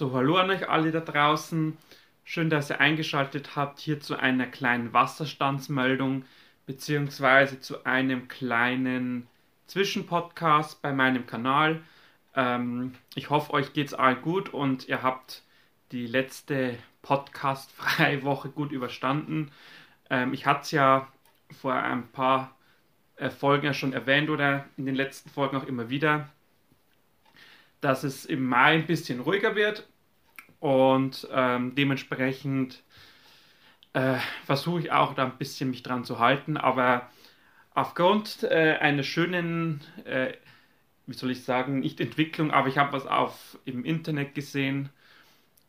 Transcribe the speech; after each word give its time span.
So, 0.00 0.14
hallo 0.14 0.38
an 0.38 0.48
euch 0.48 0.66
alle 0.66 0.92
da 0.92 1.00
draußen. 1.00 1.76
Schön, 2.24 2.48
dass 2.48 2.70
ihr 2.70 2.80
eingeschaltet 2.80 3.54
habt 3.54 3.80
hier 3.80 4.00
zu 4.00 4.16
einer 4.16 4.46
kleinen 4.46 4.94
Wasserstandsmeldung 4.94 6.24
beziehungsweise 6.64 7.60
zu 7.60 7.84
einem 7.84 8.26
kleinen 8.26 9.26
Zwischenpodcast 9.66 10.80
bei 10.80 10.94
meinem 10.94 11.26
Kanal. 11.26 11.82
Ähm, 12.34 12.94
ich 13.14 13.28
hoffe, 13.28 13.52
euch 13.52 13.74
geht's 13.74 13.92
allen 13.92 14.22
gut 14.22 14.48
und 14.48 14.88
ihr 14.88 15.02
habt 15.02 15.42
die 15.92 16.06
letzte 16.06 16.78
Podcast-freie 17.02 18.22
Woche 18.22 18.48
gut 18.48 18.72
überstanden. 18.72 19.50
Ähm, 20.08 20.32
ich 20.32 20.46
hatte 20.46 20.62
es 20.62 20.70
ja 20.70 21.08
vor 21.60 21.74
ein 21.74 22.08
paar 22.08 22.56
äh, 23.16 23.28
Folgen 23.28 23.66
ja 23.66 23.74
schon 23.74 23.92
erwähnt 23.92 24.30
oder 24.30 24.64
in 24.78 24.86
den 24.86 24.94
letzten 24.94 25.28
Folgen 25.28 25.58
auch 25.58 25.66
immer 25.66 25.90
wieder 25.90 26.30
dass 27.80 28.04
es 28.04 28.26
im 28.26 28.44
Mai 28.46 28.74
ein 28.74 28.86
bisschen 28.86 29.20
ruhiger 29.20 29.54
wird 29.56 29.86
und 30.60 31.26
ähm, 31.32 31.74
dementsprechend 31.74 32.82
äh, 33.94 34.18
versuche 34.44 34.80
ich 34.80 34.92
auch 34.92 35.14
da 35.14 35.24
ein 35.24 35.38
bisschen 35.38 35.70
mich 35.70 35.82
dran 35.82 36.04
zu 36.04 36.18
halten, 36.18 36.56
aber 36.56 37.10
aufgrund 37.74 38.44
äh, 38.44 38.76
einer 38.80 39.02
schönen, 39.02 39.80
äh, 40.04 40.34
wie 41.06 41.14
soll 41.14 41.30
ich 41.30 41.44
sagen, 41.44 41.80
nicht 41.80 42.00
Entwicklung, 42.00 42.50
aber 42.50 42.68
ich 42.68 42.78
habe 42.78 42.92
was 42.92 43.06
auf 43.06 43.58
im 43.64 43.84
Internet 43.84 44.34
gesehen. 44.34 44.90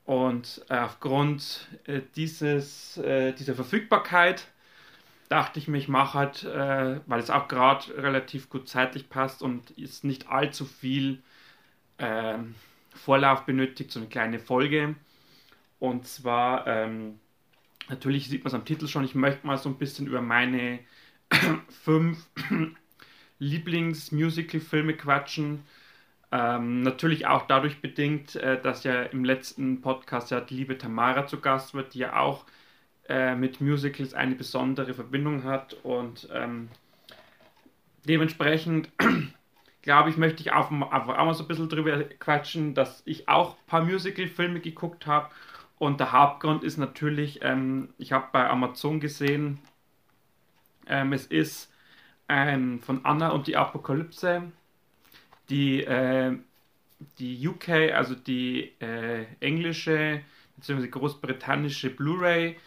Und 0.03 0.65
äh, 0.69 0.77
aufgrund 0.77 1.67
äh, 1.85 2.01
dieses, 2.15 2.97
äh, 2.97 3.33
dieser 3.33 3.55
Verfügbarkeit 3.55 4.47
dachte 5.29 5.59
ich 5.59 5.69
mir, 5.69 5.77
ich 5.77 5.87
mache 5.87 6.17
halt, 6.17 6.43
weil 6.43 7.19
es 7.21 7.29
auch 7.29 7.47
gerade 7.47 7.95
relativ 7.95 8.49
gut 8.49 8.67
zeitlich 8.67 9.09
passt 9.09 9.41
und 9.41 9.71
ist 9.71 10.03
nicht 10.03 10.27
allzu 10.27 10.65
viel 10.65 11.23
ähm, 11.99 12.55
Vorlauf 12.93 13.45
benötigt, 13.45 13.91
so 13.91 13.99
eine 13.99 14.09
kleine 14.09 14.39
Folge. 14.39 14.95
Und 15.79 16.07
zwar, 16.07 16.67
ähm, 16.67 17.19
natürlich 17.89 18.29
sieht 18.29 18.43
man 18.43 18.49
es 18.49 18.53
am 18.53 18.65
Titel 18.65 18.87
schon, 18.87 19.03
ich 19.03 19.15
möchte 19.15 19.47
mal 19.47 19.57
so 19.57 19.69
ein 19.69 19.77
bisschen 19.77 20.07
über 20.07 20.21
meine 20.21 20.79
fünf 21.83 22.29
Lieblings-Musical-Filme 23.39 24.95
quatschen. 24.95 25.63
Ähm, 26.31 26.81
natürlich 26.81 27.27
auch 27.27 27.47
dadurch 27.47 27.81
bedingt, 27.81 28.35
äh, 28.35 28.61
dass 28.61 28.83
ja 28.83 29.03
im 29.03 29.25
letzten 29.25 29.81
Podcast 29.81 30.31
ja 30.31 30.39
die 30.39 30.55
liebe 30.55 30.77
Tamara 30.77 31.27
zu 31.27 31.41
Gast 31.41 31.73
wird, 31.73 31.93
die 31.93 31.99
ja 31.99 32.17
auch 32.17 32.45
äh, 33.09 33.35
mit 33.35 33.59
Musicals 33.59 34.13
eine 34.13 34.35
besondere 34.35 34.93
Verbindung 34.93 35.43
hat 35.43 35.73
und 35.83 36.29
ähm, 36.31 36.69
dementsprechend 38.07 38.89
glaube 39.81 40.09
ich, 40.09 40.17
möchte 40.17 40.41
ich 40.41 40.51
auch, 40.51 40.71
auch 40.71 41.05
mal 41.05 41.33
so 41.33 41.43
ein 41.43 41.47
bisschen 41.47 41.69
drüber 41.69 42.03
quatschen, 42.19 42.73
dass 42.73 43.01
ich 43.05 43.27
auch 43.27 43.55
ein 43.55 43.65
paar 43.67 43.83
Musical-Filme 43.83 44.59
geguckt 44.59 45.07
habe. 45.07 45.29
Und 45.79 45.99
der 45.99 46.11
Hauptgrund 46.11 46.63
ist 46.63 46.77
natürlich, 46.77 47.39
ähm, 47.41 47.89
ich 47.97 48.11
habe 48.11 48.27
bei 48.31 48.47
Amazon 48.47 48.99
gesehen, 48.99 49.59
ähm, 50.87 51.13
es 51.13 51.25
ist 51.25 51.71
ähm, 52.29 52.79
von 52.81 53.03
Anna 53.03 53.29
und 53.29 53.47
die 53.47 53.57
Apokalypse, 53.57 54.51
die, 55.49 55.83
äh, 55.83 56.37
die 57.17 57.47
UK, 57.47 57.69
also 57.93 58.13
die 58.13 58.71
äh, 58.79 59.25
englische 59.39 60.21
bzw. 60.57 60.87
großbritannische 60.87 61.89
Blu-ray 61.89 62.57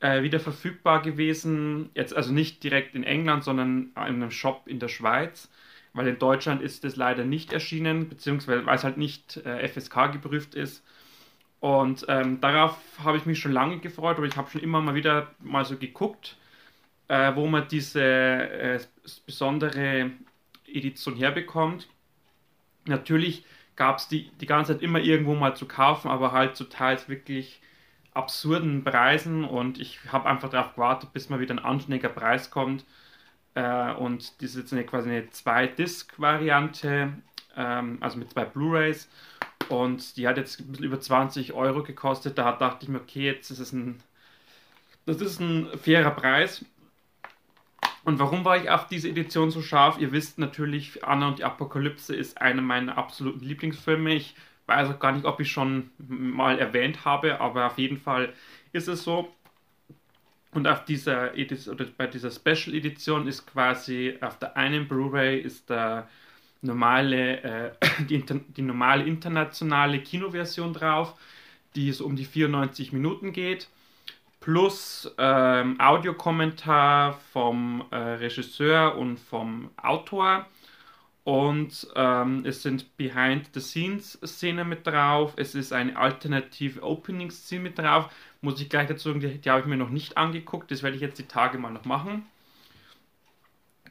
äh, 0.00 0.22
wieder 0.22 0.40
verfügbar 0.40 1.02
gewesen. 1.02 1.90
Jetzt 1.94 2.16
also 2.16 2.32
nicht 2.32 2.64
direkt 2.64 2.96
in 2.96 3.04
England, 3.04 3.44
sondern 3.44 3.90
in 3.94 3.96
einem 3.96 4.30
Shop 4.32 4.66
in 4.66 4.80
der 4.80 4.88
Schweiz 4.88 5.48
weil 5.92 6.08
in 6.08 6.18
Deutschland 6.18 6.62
ist 6.62 6.84
es 6.84 6.96
leider 6.96 7.24
nicht 7.24 7.52
erschienen, 7.52 8.08
beziehungsweise 8.08 8.66
weil 8.66 8.76
es 8.76 8.84
halt 8.84 8.98
nicht 8.98 9.38
äh, 9.38 9.66
FSK 9.68 10.12
geprüft 10.12 10.54
ist. 10.54 10.84
Und 11.60 12.06
ähm, 12.08 12.40
darauf 12.40 12.78
habe 13.04 13.18
ich 13.18 13.26
mich 13.26 13.38
schon 13.40 13.52
lange 13.52 13.78
gefreut, 13.80 14.16
aber 14.18 14.26
ich 14.26 14.36
habe 14.36 14.50
schon 14.50 14.62
immer 14.62 14.80
mal 14.82 14.94
wieder 14.94 15.28
mal 15.40 15.64
so 15.64 15.76
geguckt, 15.76 16.36
äh, 17.08 17.34
wo 17.36 17.46
man 17.48 17.68
diese 17.68 18.02
äh, 18.02 18.80
besondere 19.26 20.12
Edition 20.66 21.16
herbekommt. 21.16 21.88
Natürlich 22.86 23.44
gab 23.76 23.98
es 23.98 24.08
die 24.08 24.30
die 24.40 24.46
ganze 24.46 24.72
Zeit 24.74 24.82
immer 24.82 24.98
irgendwo 25.00 25.34
mal 25.34 25.54
zu 25.56 25.66
kaufen, 25.66 26.08
aber 26.10 26.32
halt 26.32 26.56
zu 26.56 26.64
teils 26.64 27.08
wirklich 27.08 27.60
absurden 28.14 28.84
Preisen 28.84 29.44
und 29.44 29.80
ich 29.80 30.00
habe 30.12 30.28
einfach 30.28 30.50
darauf 30.50 30.74
gewartet, 30.74 31.12
bis 31.12 31.30
mal 31.30 31.40
wieder 31.40 31.54
ein 31.54 31.58
anständiger 31.60 32.08
Preis 32.10 32.50
kommt. 32.50 32.84
Äh, 33.54 33.92
und 33.94 34.42
das 34.42 34.50
ist 34.50 34.56
jetzt 34.56 34.72
eine, 34.72 34.84
quasi 34.84 35.10
eine 35.10 35.30
Zwei-Disc-Variante, 35.30 37.12
ähm, 37.56 37.98
also 38.00 38.18
mit 38.18 38.30
zwei 38.30 38.44
Blu-Rays. 38.44 39.08
Und 39.68 40.16
die 40.16 40.26
hat 40.26 40.36
jetzt 40.36 40.60
ein 40.60 40.68
bisschen 40.68 40.86
über 40.86 41.00
20 41.00 41.52
Euro 41.52 41.82
gekostet. 41.82 42.38
Da 42.38 42.52
dachte 42.52 42.84
ich 42.84 42.88
mir, 42.88 43.00
okay, 43.00 43.26
jetzt 43.26 43.50
ist 43.50 43.58
es 43.58 43.72
ein, 43.72 44.02
das 45.06 45.20
ist 45.20 45.40
ein 45.40 45.68
fairer 45.78 46.10
Preis. 46.10 46.64
Und 48.02 48.18
warum 48.18 48.44
war 48.44 48.56
ich 48.56 48.70
auf 48.70 48.86
diese 48.86 49.08
Edition 49.08 49.50
so 49.50 49.62
scharf? 49.62 49.98
Ihr 49.98 50.12
wisst 50.12 50.38
natürlich, 50.38 51.04
Anna 51.04 51.28
und 51.28 51.38
die 51.38 51.44
Apokalypse 51.44 52.14
ist 52.16 52.40
einer 52.40 52.62
meiner 52.62 52.96
absoluten 52.96 53.44
Lieblingsfilme. 53.44 54.14
Ich 54.14 54.34
weiß 54.66 54.88
auch 54.88 54.98
gar 54.98 55.12
nicht, 55.12 55.26
ob 55.26 55.40
ich 55.40 55.50
schon 55.50 55.90
mal 55.98 56.58
erwähnt 56.58 57.04
habe, 57.04 57.40
aber 57.40 57.66
auf 57.66 57.78
jeden 57.78 57.98
Fall 57.98 58.32
ist 58.72 58.88
es 58.88 59.02
so. 59.02 59.32
Und 60.52 60.66
auf 60.66 60.84
dieser 60.84 61.36
Edition, 61.36 61.74
oder 61.74 61.86
bei 61.96 62.06
dieser 62.06 62.30
Special 62.30 62.74
Edition 62.74 63.28
ist 63.28 63.46
quasi 63.46 64.16
auf 64.20 64.38
der 64.38 64.56
einen 64.56 64.88
Blu-ray 64.88 65.38
ist 65.38 65.70
der 65.70 66.08
normale, 66.62 67.42
äh, 67.42 67.72
die, 68.08 68.24
die 68.24 68.62
normale 68.62 69.04
internationale 69.04 70.00
Kinoversion 70.00 70.72
drauf, 70.72 71.14
die 71.76 71.92
so 71.92 72.04
um 72.04 72.16
die 72.16 72.24
94 72.24 72.92
Minuten 72.92 73.32
geht, 73.32 73.68
plus 74.40 75.12
ähm, 75.18 75.78
Audiokommentar 75.78 77.20
vom 77.32 77.84
äh, 77.90 77.96
Regisseur 77.96 78.96
und 78.96 79.18
vom 79.18 79.70
Autor. 79.76 80.46
Und 81.22 81.86
ähm, 81.94 82.44
es 82.46 82.62
sind 82.62 82.96
Behind-the-Scenes-Szenen 82.96 84.68
mit 84.68 84.86
drauf. 84.86 85.34
Es 85.36 85.54
ist 85.54 85.72
eine 85.72 85.96
alternative 85.96 86.82
Opening-Szene 86.82 87.62
mit 87.62 87.78
drauf 87.78 88.10
muss 88.40 88.60
ich 88.60 88.68
gleich 88.68 88.88
dazu 88.88 89.08
sagen, 89.08 89.20
die, 89.20 89.38
die 89.38 89.50
habe 89.50 89.60
ich 89.60 89.66
mir 89.66 89.76
noch 89.76 89.90
nicht 89.90 90.16
angeguckt. 90.16 90.70
Das 90.70 90.82
werde 90.82 90.96
ich 90.96 91.02
jetzt 91.02 91.18
die 91.18 91.28
Tage 91.28 91.58
mal 91.58 91.70
noch 91.70 91.84
machen. 91.84 92.26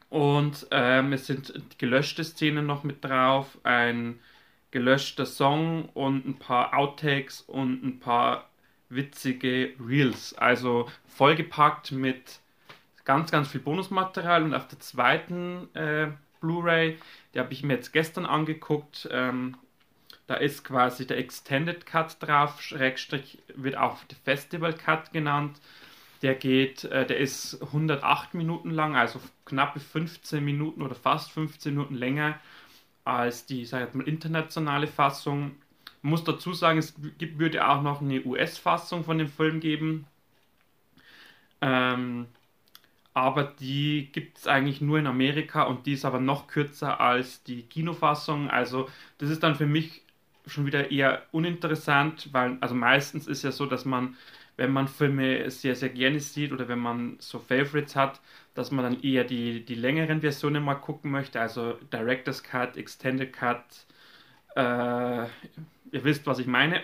Und 0.09 0.67
ähm, 0.71 1.13
es 1.13 1.27
sind 1.27 1.77
gelöschte 1.77 2.23
Szenen 2.23 2.65
noch 2.65 2.83
mit 2.83 3.05
drauf, 3.05 3.57
ein 3.63 4.19
gelöschter 4.71 5.25
Song 5.25 5.89
und 5.89 6.27
ein 6.27 6.39
paar 6.39 6.73
Outtakes 6.75 7.41
und 7.41 7.83
ein 7.83 7.99
paar 7.99 8.49
witzige 8.89 9.73
Reels. 9.79 10.35
Also 10.37 10.89
vollgepackt 11.07 11.91
mit 11.91 12.39
ganz, 13.05 13.31
ganz 13.31 13.49
viel 13.49 13.61
Bonusmaterial. 13.61 14.43
Und 14.43 14.53
auf 14.53 14.67
der 14.67 14.79
zweiten 14.79 15.73
äh, 15.75 16.07
Blu-ray, 16.41 16.97
die 17.33 17.39
habe 17.39 17.53
ich 17.53 17.63
mir 17.63 17.73
jetzt 17.73 17.93
gestern 17.93 18.25
angeguckt, 18.25 19.07
ähm, 19.11 19.57
da 20.29 20.35
ist 20.35 20.63
quasi 20.63 21.07
der 21.07 21.17
Extended 21.17 21.87
Cut 21.87 22.17
drauf, 22.21 22.61
Schrägstrich 22.61 23.39
wird 23.55 23.75
auch 23.75 24.03
der 24.03 24.17
Festival 24.23 24.73
Cut 24.73 25.11
genannt. 25.11 25.59
Der 26.21 26.35
geht, 26.35 26.83
äh, 26.83 27.07
der 27.07 27.17
ist 27.17 27.59
108 27.63 28.35
Minuten 28.35 28.69
lang, 28.69 28.95
also 28.95 29.19
knappe 29.45 29.79
15 29.79 30.45
Minuten 30.45 30.83
oder 30.83 30.93
fast 30.93 31.31
15 31.31 31.73
Minuten 31.73 31.95
länger 31.95 32.39
als 33.05 33.47
die, 33.47 33.65
sag 33.65 33.89
ich 33.89 33.95
mal, 33.95 34.07
internationale 34.07 34.85
Fassung. 34.85 35.55
Man 36.03 36.11
muss 36.11 36.23
dazu 36.25 36.53
sagen, 36.53 36.77
es 36.77 36.93
gibt, 37.17 37.39
würde 37.39 37.67
auch 37.67 37.81
noch 37.81 37.99
eine 37.99 38.23
US-Fassung 38.23 39.03
von 39.03 39.17
dem 39.17 39.29
Film 39.29 39.59
geben. 39.59 40.05
Ähm, 41.61 42.27
aber 43.15 43.45
die 43.45 44.09
gibt 44.11 44.37
es 44.37 44.45
eigentlich 44.45 44.79
nur 44.79 44.99
in 44.99 45.07
Amerika 45.07 45.63
und 45.63 45.87
die 45.87 45.93
ist 45.93 46.05
aber 46.05 46.19
noch 46.19 46.45
kürzer 46.45 47.01
als 47.01 47.41
die 47.43 47.63
Kinofassung. 47.63 48.51
Also 48.51 48.87
das 49.17 49.31
ist 49.31 49.41
dann 49.41 49.55
für 49.55 49.65
mich 49.65 50.03
schon 50.49 50.65
wieder 50.65 50.91
eher 50.91 51.23
uninteressant, 51.31 52.29
weil 52.31 52.57
also 52.61 52.75
meistens 52.75 53.27
ist 53.27 53.43
ja 53.43 53.51
so, 53.51 53.65
dass 53.65 53.85
man, 53.85 54.17
wenn 54.57 54.71
man 54.71 54.87
Filme 54.87 55.49
sehr, 55.49 55.75
sehr 55.75 55.89
gerne 55.89 56.19
sieht 56.19 56.51
oder 56.51 56.67
wenn 56.67 56.79
man 56.79 57.15
so 57.19 57.39
Favorites 57.39 57.95
hat, 57.95 58.21
dass 58.55 58.71
man 58.71 58.83
dann 58.83 59.01
eher 59.01 59.23
die, 59.23 59.63
die 59.63 59.75
längeren 59.75 60.21
Versionen 60.21 60.63
mal 60.63 60.75
gucken 60.75 61.11
möchte, 61.11 61.39
also 61.39 61.73
Director's 61.93 62.43
Cut, 62.43 62.77
Extended 62.77 63.31
Cut, 63.33 63.63
äh, 64.55 65.23
ihr 65.91 66.03
wisst, 66.03 66.27
was 66.27 66.39
ich 66.39 66.47
meine. 66.47 66.81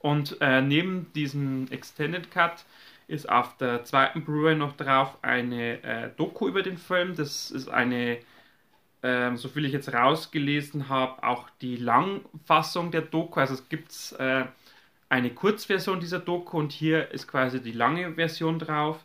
Und 0.00 0.36
äh, 0.40 0.62
neben 0.62 1.12
diesem 1.12 1.66
Extended 1.70 2.30
Cut 2.30 2.64
ist 3.08 3.28
auf 3.28 3.56
der 3.56 3.84
zweiten 3.84 4.24
Blu-ray 4.24 4.54
noch 4.54 4.76
drauf 4.76 5.16
eine 5.22 5.82
äh, 5.82 6.10
Doku 6.16 6.46
über 6.48 6.62
den 6.62 6.76
Film. 6.76 7.16
Das 7.16 7.50
ist 7.50 7.68
eine 7.68 8.18
ähm, 9.08 9.38
so 9.38 9.48
viel 9.48 9.64
ich 9.64 9.72
jetzt 9.72 9.92
rausgelesen 9.92 10.90
habe, 10.90 11.22
auch 11.22 11.48
die 11.62 11.76
Langfassung 11.76 12.90
der 12.90 13.00
Doku. 13.00 13.40
Also 13.40 13.54
es 13.54 13.68
gibt 13.70 14.14
äh, 14.18 14.44
eine 15.08 15.30
Kurzversion 15.30 15.98
dieser 15.98 16.18
Doku 16.18 16.58
und 16.58 16.72
hier 16.72 17.10
ist 17.12 17.26
quasi 17.26 17.62
die 17.62 17.72
lange 17.72 18.14
Version 18.14 18.58
drauf 18.58 19.02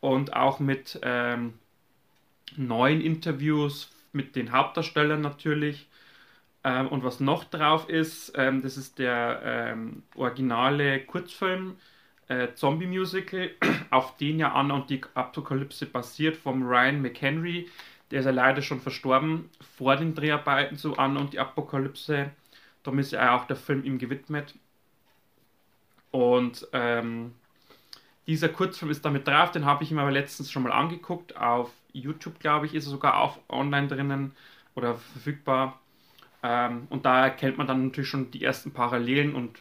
und 0.00 0.34
auch 0.34 0.60
mit 0.60 1.00
ähm, 1.02 1.54
neuen 2.56 3.00
Interviews 3.00 3.90
mit 4.12 4.36
den 4.36 4.52
Hauptdarstellern 4.52 5.20
natürlich. 5.20 5.88
Ähm, 6.62 6.86
und 6.88 7.02
was 7.02 7.18
noch 7.18 7.42
drauf 7.42 7.88
ist, 7.88 8.32
ähm, 8.36 8.62
das 8.62 8.76
ist 8.76 9.00
der 9.00 9.40
ähm, 9.44 10.04
originale 10.14 11.00
Kurzfilm 11.00 11.76
äh, 12.28 12.54
Zombie 12.54 12.86
Musical, 12.86 13.50
auf 13.90 14.16
den 14.18 14.38
ja 14.38 14.52
Anna 14.52 14.74
und 14.74 14.90
die 14.90 15.00
Apokalypse 15.14 15.86
basiert, 15.86 16.36
vom 16.36 16.62
Ryan 16.62 17.02
McHenry. 17.02 17.68
Der 18.12 18.20
ist 18.20 18.26
ja 18.26 18.32
leider 18.32 18.62
schon 18.62 18.80
verstorben 18.80 19.50
vor 19.76 19.96
den 19.96 20.14
Dreharbeiten 20.14 20.76
zu 20.76 20.98
Anna 20.98 21.20
und 21.20 21.32
die 21.32 21.40
Apokalypse. 21.40 22.30
Darum 22.82 22.98
ist 22.98 23.12
ja 23.12 23.34
auch 23.36 23.46
der 23.46 23.56
Film 23.56 23.84
ihm 23.84 23.98
gewidmet. 23.98 24.54
Und 26.10 26.68
ähm, 26.74 27.32
dieser 28.26 28.50
Kurzfilm 28.50 28.90
ist 28.90 29.04
damit 29.04 29.26
drauf, 29.26 29.50
den 29.50 29.64
habe 29.64 29.82
ich 29.84 29.90
mir 29.90 30.02
aber 30.02 30.10
letztens 30.12 30.50
schon 30.52 30.62
mal 30.62 30.72
angeguckt. 30.72 31.36
Auf 31.36 31.70
YouTube, 31.92 32.38
glaube 32.38 32.66
ich, 32.66 32.74
ist 32.74 32.86
er 32.86 32.90
sogar 32.90 33.18
auch 33.18 33.38
online 33.48 33.88
drinnen 33.88 34.32
oder 34.74 34.96
verfügbar. 34.96 35.80
Ähm, 36.42 36.86
und 36.90 37.06
da 37.06 37.24
erkennt 37.24 37.58
man 37.58 37.66
dann 37.66 37.86
natürlich 37.86 38.10
schon 38.10 38.30
die 38.30 38.44
ersten 38.44 38.72
Parallelen 38.72 39.34
und 39.34 39.58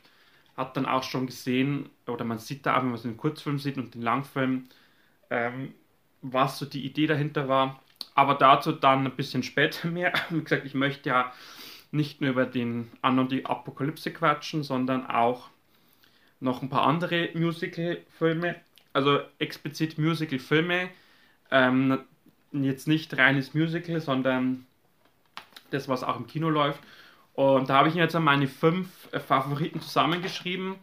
hat 0.58 0.76
dann 0.78 0.86
auch 0.86 1.04
schon 1.04 1.28
gesehen, 1.28 1.90
oder 2.08 2.26
man 2.26 2.40
sieht 2.40 2.66
da, 2.66 2.78
wenn 2.82 2.92
man 2.92 3.02
den 3.02 3.18
Kurzfilm 3.18 3.60
sieht 3.60 3.78
und 3.78 3.96
den 3.96 4.02
Langfilm, 4.02 4.68
ähm, 5.30 5.74
was 6.22 6.60
so 6.60 6.66
die 6.66 6.86
Idee 6.86 7.08
dahinter 7.08 7.48
war. 7.48 7.82
Aber 8.16 8.36
dazu 8.36 8.72
dann 8.72 9.06
ein 9.06 9.16
bisschen 9.16 9.44
später 9.44 9.88
mehr. 9.88 10.14
Wie 10.30 10.42
gesagt, 10.42 10.66
ich 10.66 10.74
möchte 10.74 11.10
ja 11.10 11.34
nicht 11.92 12.22
nur 12.22 12.32
über 12.32 12.46
den 12.46 12.92
An 13.02 13.20
und 13.20 13.32
die 13.32 13.46
Apokalypse 13.46 14.12
quatschen, 14.12 14.64
sondern 14.64 15.06
auch 15.08 15.50
noch 16.40 16.62
ein 16.62 16.70
paar 16.70 16.88
andere 16.88 17.30
Musical-Filme. 17.34 18.56
Also 18.94 19.20
explizit 19.40 19.98
Musical-Filme. 19.98 20.90
Ähm, 21.52 22.00
jetzt 22.52 22.88
nicht 22.88 23.18
reines 23.18 23.54
Musical, 23.54 24.00
sondern 24.00 24.66
das, 25.70 25.88
was 25.88 26.04
auch 26.04 26.18
im 26.18 26.28
Kino 26.28 26.50
läuft. 26.50 26.80
Und 27.34 27.70
da 27.70 27.76
habe 27.76 27.90
ich 27.90 27.96
jetzt 27.96 28.18
meine 28.20 28.48
fünf 28.48 28.88
äh, 29.12 29.20
Favoriten 29.20 29.82
zusammengeschrieben, 29.82 30.76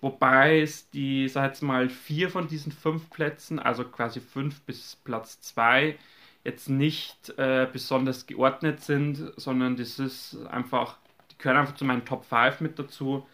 wobei 0.00 0.60
es 0.60 0.90
die, 0.90 1.28
sag 1.28 1.46
jetzt 1.48 1.62
mal, 1.62 1.88
vier 1.88 2.30
von 2.30 2.48
diesen 2.48 2.72
fünf 2.72 3.10
Plätzen, 3.10 3.58
also 3.58 3.84
quasi 3.84 4.20
fünf 4.20 4.60
bis 4.62 4.96
Platz 4.96 5.40
zwei, 5.40 5.98
jetzt 6.44 6.68
nicht 6.68 7.30
äh, 7.38 7.68
besonders 7.72 8.26
geordnet 8.26 8.80
sind, 8.80 9.32
sondern 9.36 9.76
das 9.76 9.98
ist 9.98 10.36
einfach, 10.46 10.98
die 11.30 11.38
gehören 11.38 11.58
einfach 11.58 11.74
zu 11.74 11.84
meinen 11.84 12.04
Top 12.04 12.24
5 12.24 12.60
mit 12.60 12.78
dazu. 12.78 13.26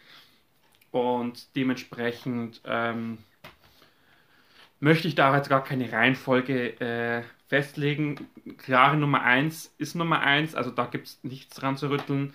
Und 0.91 1.55
dementsprechend 1.57 2.61
ähm, 2.65 3.19
möchte 4.81 5.09
ich 5.09 5.15
da 5.15 5.35
jetzt 5.37 5.49
gar 5.49 5.65
keine 5.65 5.91
Reihenfolge 5.93 6.81
äh, 6.81 7.23
festlegen. 7.49 8.29
Klare 8.59 8.97
Nummer 8.97 9.23
1 9.23 9.75
ist 9.79 9.95
Nummer 9.95 10.21
1, 10.21 10.55
also 10.55 10.71
da 10.71 10.87
gibt 10.87 11.07
es 11.07 11.25
nichts 11.25 11.57
dran 11.57 11.77
zu 11.77 11.91
rütteln. 11.91 12.35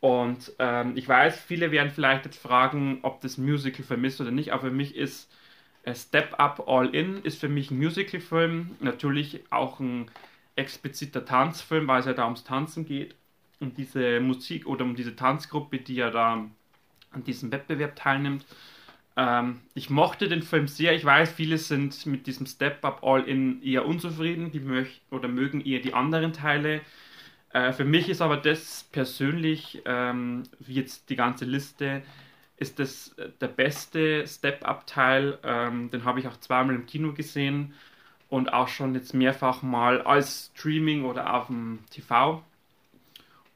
Und 0.00 0.52
ähm, 0.58 0.92
ich 0.96 1.06
weiß, 1.06 1.38
viele 1.38 1.72
werden 1.72 1.90
vielleicht 1.90 2.24
jetzt 2.24 2.40
fragen, 2.40 3.00
ob 3.02 3.20
das 3.20 3.36
Musical 3.36 3.84
vermisst 3.84 4.20
oder 4.20 4.30
nicht, 4.30 4.52
aber 4.52 4.68
für 4.68 4.70
mich 4.70 4.96
ist 4.96 5.30
Step 5.94 6.38
Up 6.38 6.68
All 6.68 6.94
In 6.94 7.22
ist 7.22 7.40
für 7.40 7.48
mich 7.48 7.70
ein 7.70 7.78
Musical-Film, 7.78 8.76
natürlich 8.80 9.40
auch 9.50 9.80
ein 9.80 10.10
expliziter 10.56 11.24
Tanzfilm, 11.24 11.88
weil 11.88 12.00
es 12.00 12.06
ja 12.06 12.12
da 12.12 12.24
ums 12.24 12.44
Tanzen 12.44 12.84
geht, 12.84 13.14
um 13.60 13.74
diese 13.74 14.20
Musik 14.20 14.66
oder 14.66 14.84
um 14.84 14.94
diese 14.94 15.16
Tanzgruppe, 15.16 15.78
die 15.78 15.96
ja 15.96 16.10
da 16.10 16.44
an 17.12 17.24
diesem 17.24 17.50
Wettbewerb 17.50 17.96
teilnimmt. 17.96 18.44
Ähm, 19.16 19.60
ich 19.74 19.90
mochte 19.90 20.28
den 20.28 20.42
Film 20.42 20.68
sehr. 20.68 20.94
Ich 20.94 21.04
weiß, 21.04 21.32
viele 21.32 21.58
sind 21.58 22.06
mit 22.06 22.26
diesem 22.26 22.46
Step 22.46 22.84
Up 22.84 23.02
All 23.02 23.24
In 23.24 23.62
eher 23.62 23.86
unzufrieden, 23.86 24.50
die 24.50 24.60
möchten 24.60 25.14
oder 25.14 25.28
mögen 25.28 25.60
eher 25.60 25.80
die 25.80 25.94
anderen 25.94 26.32
Teile. 26.32 26.80
Äh, 27.52 27.72
für 27.72 27.84
mich 27.84 28.08
ist 28.08 28.20
aber 28.20 28.36
das 28.36 28.88
persönlich, 28.92 29.82
ähm, 29.84 30.44
wie 30.60 30.74
jetzt 30.74 31.10
die 31.10 31.16
ganze 31.16 31.44
Liste, 31.44 32.02
ist 32.60 32.78
das 32.78 33.12
äh, 33.18 33.30
der 33.40 33.48
beste 33.48 34.26
Step-Up-Teil. 34.26 35.38
Ähm, 35.42 35.90
den 35.90 36.04
habe 36.04 36.20
ich 36.20 36.28
auch 36.28 36.38
zweimal 36.38 36.76
im 36.76 36.86
Kino 36.86 37.12
gesehen 37.12 37.74
und 38.28 38.52
auch 38.52 38.68
schon 38.68 38.94
jetzt 38.94 39.14
mehrfach 39.14 39.62
mal 39.62 40.02
als 40.02 40.52
Streaming 40.54 41.04
oder 41.04 41.34
auf 41.34 41.48
dem 41.48 41.80
TV. 41.90 42.42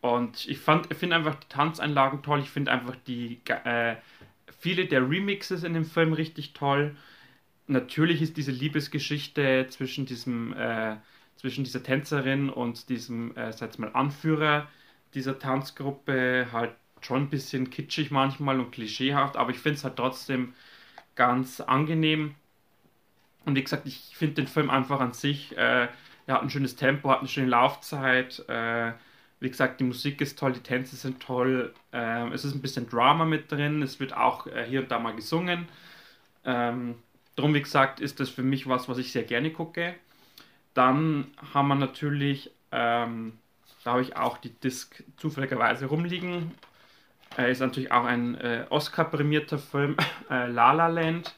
Und 0.00 0.46
ich, 0.46 0.58
ich 0.58 0.96
finde 0.98 1.16
einfach 1.16 1.36
die 1.36 1.48
Tanzeinlagen 1.48 2.22
toll. 2.22 2.40
Ich 2.40 2.50
finde 2.50 2.72
einfach 2.72 2.96
die 3.06 3.40
äh, 3.46 3.96
viele 4.58 4.86
der 4.86 5.08
Remixes 5.08 5.62
in 5.62 5.74
dem 5.74 5.84
Film 5.84 6.12
richtig 6.12 6.54
toll. 6.54 6.96
Natürlich 7.66 8.20
ist 8.20 8.36
diese 8.36 8.50
Liebesgeschichte 8.50 9.66
zwischen 9.70 10.04
diesem 10.04 10.52
äh, 10.54 10.96
zwischen 11.36 11.64
dieser 11.64 11.82
Tänzerin 11.82 12.48
und 12.48 12.88
diesem, 12.88 13.36
äh, 13.36 13.52
mal, 13.78 13.90
Anführer 13.92 14.66
dieser 15.12 15.38
Tanzgruppe 15.38 16.48
halt 16.52 16.74
schon 17.06 17.22
ein 17.22 17.30
bisschen 17.30 17.70
kitschig 17.70 18.10
manchmal 18.10 18.60
und 18.60 18.72
klischeehaft, 18.72 19.36
aber 19.36 19.50
ich 19.50 19.58
finde 19.58 19.78
es 19.78 19.84
halt 19.84 19.96
trotzdem 19.96 20.54
ganz 21.14 21.60
angenehm. 21.60 22.34
Und 23.44 23.56
wie 23.56 23.62
gesagt, 23.62 23.86
ich 23.86 24.12
finde 24.16 24.36
den 24.36 24.46
Film 24.46 24.70
einfach 24.70 25.00
an 25.00 25.12
sich, 25.12 25.56
äh, 25.56 25.88
er 26.26 26.34
hat 26.34 26.42
ein 26.42 26.50
schönes 26.50 26.76
Tempo, 26.76 27.10
hat 27.10 27.20
eine 27.20 27.28
schöne 27.28 27.48
Laufzeit. 27.48 28.48
Äh, 28.48 28.92
wie 29.40 29.50
gesagt, 29.50 29.80
die 29.80 29.84
Musik 29.84 30.20
ist 30.20 30.38
toll, 30.38 30.52
die 30.52 30.60
Tänze 30.60 30.96
sind 30.96 31.20
toll. 31.20 31.74
Äh, 31.92 32.28
es 32.30 32.44
ist 32.44 32.54
ein 32.54 32.62
bisschen 32.62 32.88
Drama 32.88 33.24
mit 33.24 33.52
drin, 33.52 33.82
es 33.82 34.00
wird 34.00 34.16
auch 34.16 34.46
äh, 34.46 34.64
hier 34.66 34.80
und 34.80 34.90
da 34.90 34.98
mal 34.98 35.14
gesungen. 35.14 35.68
Ähm, 36.44 36.96
drum, 37.36 37.54
wie 37.54 37.62
gesagt, 37.62 38.00
ist 38.00 38.20
das 38.20 38.30
für 38.30 38.42
mich 38.42 38.66
was, 38.68 38.88
was 38.88 38.98
ich 38.98 39.12
sehr 39.12 39.24
gerne 39.24 39.50
gucke. 39.50 39.94
Dann 40.74 41.28
haben 41.52 41.68
wir 41.68 41.74
natürlich, 41.74 42.50
ähm, 42.72 43.38
da 43.84 43.92
habe 43.92 44.02
ich 44.02 44.16
auch 44.16 44.38
die 44.38 44.50
Disc 44.50 45.04
zufälligerweise 45.16 45.86
rumliegen. 45.86 46.52
Äh, 47.36 47.50
ist 47.50 47.60
natürlich 47.60 47.92
auch 47.92 48.04
ein 48.04 48.36
äh, 48.36 48.66
Oscar-prämierter 48.70 49.58
Film, 49.58 49.96
äh, 50.30 50.46
La 50.46 50.72
La 50.72 50.86
Land, 50.88 51.34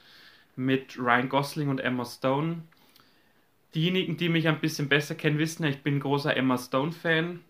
mit 0.57 0.99
Ryan 0.99 1.29
Gosling 1.29 1.69
und 1.69 1.81
Emma 1.81 2.05
Stone. 2.05 2.63
Diejenigen, 3.75 4.17
die 4.17 4.29
mich 4.29 4.49
ein 4.49 4.61
bisschen 4.61 4.89
besser 4.89 5.15
kennen, 5.15 5.39
wissen, 5.39 5.65
ich 5.65 5.83
bin 5.83 6.01
großer 6.01 6.37
Emma 6.37 6.57
Stone-Fan. 6.57 7.41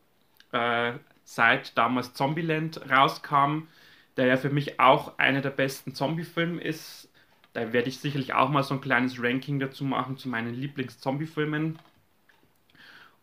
Äh, 0.52 0.92
seit 1.24 1.76
damals 1.76 2.14
Zombieland 2.14 2.80
rauskam, 2.90 3.68
der 4.16 4.26
ja 4.26 4.36
für 4.36 4.50
mich 4.50 4.80
auch 4.80 5.18
einer 5.18 5.40
der 5.40 5.50
besten 5.50 5.94
Zombie-Filme 5.94 6.62
ist, 6.62 7.10
da 7.52 7.72
werde 7.72 7.88
ich 7.88 7.98
sicherlich 7.98 8.34
auch 8.34 8.50
mal 8.50 8.62
so 8.62 8.74
ein 8.74 8.80
kleines 8.80 9.22
Ranking 9.22 9.58
dazu 9.60 9.84
machen 9.84 10.18
zu 10.18 10.28
meinen 10.28 10.54
Lieblings-Zombie-Filmen. 10.54 11.78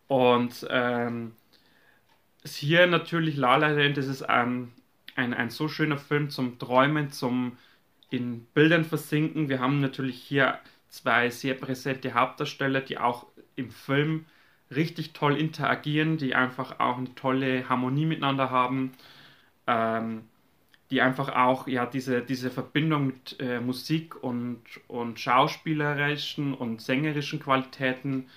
Und 0.08 0.66
ähm, 0.70 1.32
hier 2.44 2.86
natürlich 2.86 3.36
La 3.36 3.56
La 3.56 3.68
Land, 3.68 3.96
das 3.96 4.06
ist 4.06 4.22
ein, 4.22 4.72
ein, 5.14 5.34
ein 5.34 5.50
so 5.50 5.68
schöner 5.68 5.98
Film 5.98 6.30
zum 6.30 6.58
Träumen, 6.58 7.10
zum 7.10 7.56
in 8.10 8.44
Bildern 8.54 8.84
versinken. 8.84 9.48
Wir 9.48 9.60
haben 9.60 9.80
natürlich 9.80 10.22
hier 10.22 10.58
zwei 10.88 11.30
sehr 11.30 11.54
präsente 11.54 12.14
Hauptdarsteller, 12.14 12.80
die 12.80 12.98
auch 12.98 13.26
im 13.56 13.70
Film 13.70 14.26
richtig 14.70 15.12
toll 15.12 15.36
interagieren, 15.36 16.16
die 16.16 16.34
einfach 16.34 16.78
auch 16.80 16.98
eine 16.98 17.14
tolle 17.14 17.68
Harmonie 17.68 18.06
miteinander 18.06 18.50
haben. 18.50 18.92
Ähm, 19.66 20.22
die 20.90 21.00
einfach 21.00 21.34
auch 21.34 21.66
ja 21.66 21.86
diese, 21.86 22.22
diese 22.22 22.50
Verbindung 22.50 23.06
mit 23.06 23.36
äh, 23.40 23.60
Musik 23.60 24.22
und, 24.22 24.62
und 24.86 25.18
schauspielerischen 25.18 26.54
und 26.54 26.80
sängerischen 26.80 27.40
Qualitäten 27.40 28.28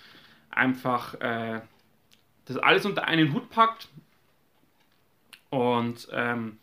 einfach 0.50 1.14
äh, 1.22 1.62
das 2.46 2.58
alles 2.58 2.86
unter 2.86 3.04
einen 3.04 3.34
Hut 3.34 3.50
packt. 3.50 3.90
Und 5.50 6.08
ähm, 6.12 6.58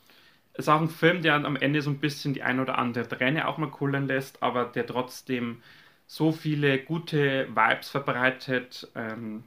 ist 0.54 0.68
auch 0.68 0.80
ein 0.80 0.88
Film, 0.88 1.22
der 1.22 1.34
am 1.34 1.56
Ende 1.56 1.82
so 1.82 1.90
ein 1.90 1.98
bisschen 1.98 2.34
die 2.34 2.42
ein 2.42 2.60
oder 2.60 2.78
andere 2.78 3.08
Träne 3.08 3.48
auch 3.48 3.58
mal 3.58 3.70
kullern 3.70 4.06
lässt, 4.06 4.42
aber 4.42 4.66
der 4.66 4.86
trotzdem 4.86 5.62
so 6.06 6.32
viele 6.32 6.78
gute 6.78 7.48
Vibes 7.48 7.90
verbreitet. 7.90 8.88
Ähm, 8.94 9.44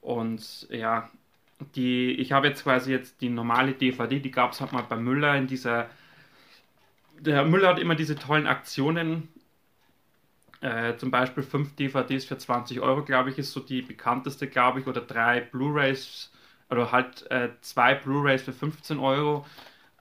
und 0.00 0.66
ja, 0.70 1.10
die, 1.74 2.12
ich 2.12 2.32
habe 2.32 2.48
jetzt 2.48 2.64
quasi 2.64 2.92
jetzt 2.92 3.20
die 3.20 3.28
normale 3.28 3.72
DVD, 3.72 4.20
die 4.20 4.30
gab 4.30 4.52
es 4.52 4.60
halt 4.60 4.72
mal 4.72 4.82
bei 4.82 4.96
Müller 4.96 5.36
in 5.36 5.46
dieser. 5.46 5.90
Der 7.20 7.44
Müller 7.44 7.68
hat 7.68 7.78
immer 7.78 7.94
diese 7.94 8.16
tollen 8.16 8.46
Aktionen. 8.46 9.28
Äh, 10.60 10.96
zum 10.96 11.10
Beispiel 11.10 11.42
fünf 11.42 11.76
DVDs 11.76 12.24
für 12.24 12.38
20 12.38 12.80
Euro, 12.80 13.04
glaube 13.04 13.30
ich, 13.30 13.38
ist 13.38 13.52
so 13.52 13.60
die 13.60 13.82
bekannteste, 13.82 14.48
glaube 14.48 14.80
ich, 14.80 14.86
oder 14.86 15.02
drei 15.02 15.40
Blu-Rays, 15.40 16.32
oder 16.70 16.92
halt 16.92 17.30
äh, 17.30 17.50
zwei 17.60 17.94
Blu-Rays 17.94 18.42
für 18.42 18.52
15 18.52 18.98
Euro. 18.98 19.46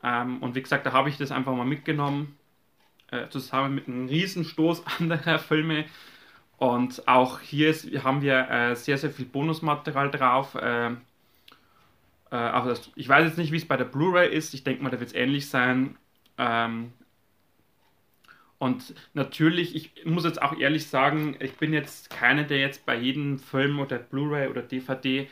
Ähm, 0.05 0.37
und 0.43 0.55
wie 0.55 0.61
gesagt, 0.61 0.85
da 0.85 0.93
habe 0.93 1.09
ich 1.09 1.17
das 1.17 1.31
einfach 1.31 1.53
mal 1.55 1.65
mitgenommen, 1.65 2.37
äh, 3.11 3.27
zusammen 3.29 3.73
mit 3.73 3.87
einem 3.87 4.07
Riesenstoß 4.07 4.83
anderer 4.99 5.39
Filme. 5.39 5.85
Und 6.57 7.07
auch 7.07 7.39
hier 7.41 7.69
ist, 7.71 7.85
haben 8.03 8.21
wir 8.21 8.49
äh, 8.49 8.75
sehr, 8.75 8.97
sehr 8.97 9.09
viel 9.09 9.25
Bonusmaterial 9.25 10.11
drauf. 10.11 10.55
Äh, 10.55 10.95
also 12.29 12.73
ich 12.95 13.07
weiß 13.07 13.25
jetzt 13.27 13.37
nicht, 13.37 13.51
wie 13.51 13.57
es 13.57 13.67
bei 13.67 13.77
der 13.77 13.85
Blu-ray 13.85 14.29
ist. 14.29 14.53
Ich 14.53 14.63
denke 14.63 14.83
mal, 14.83 14.89
da 14.89 14.99
wird 14.99 15.09
es 15.09 15.15
ähnlich 15.15 15.49
sein. 15.49 15.97
Ähm, 16.37 16.91
und 18.57 18.93
natürlich, 19.13 19.75
ich 19.75 20.05
muss 20.05 20.23
jetzt 20.23 20.41
auch 20.41 20.57
ehrlich 20.57 20.87
sagen, 20.87 21.35
ich 21.39 21.53
bin 21.53 21.73
jetzt 21.73 22.09
keiner, 22.09 22.43
der 22.43 22.59
jetzt 22.59 22.85
bei 22.85 22.95
jedem 22.95 23.39
Film 23.39 23.79
oder 23.79 23.97
Blu-ray 23.99 24.49
oder 24.49 24.61
DVD 24.61 25.29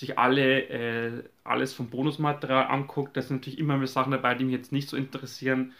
sich 0.00 0.18
alle 0.18 0.62
äh, 0.68 1.24
alles 1.44 1.74
vom 1.74 1.90
Bonusmaterial 1.90 2.66
anguckt. 2.68 3.16
Da 3.16 3.22
sind 3.22 3.38
natürlich 3.38 3.58
immer 3.58 3.76
mehr 3.76 3.86
Sachen 3.86 4.12
dabei, 4.12 4.34
die 4.34 4.44
mich 4.44 4.54
jetzt 4.54 4.72
nicht 4.72 4.88
so 4.88 4.96
interessieren. 4.96 5.74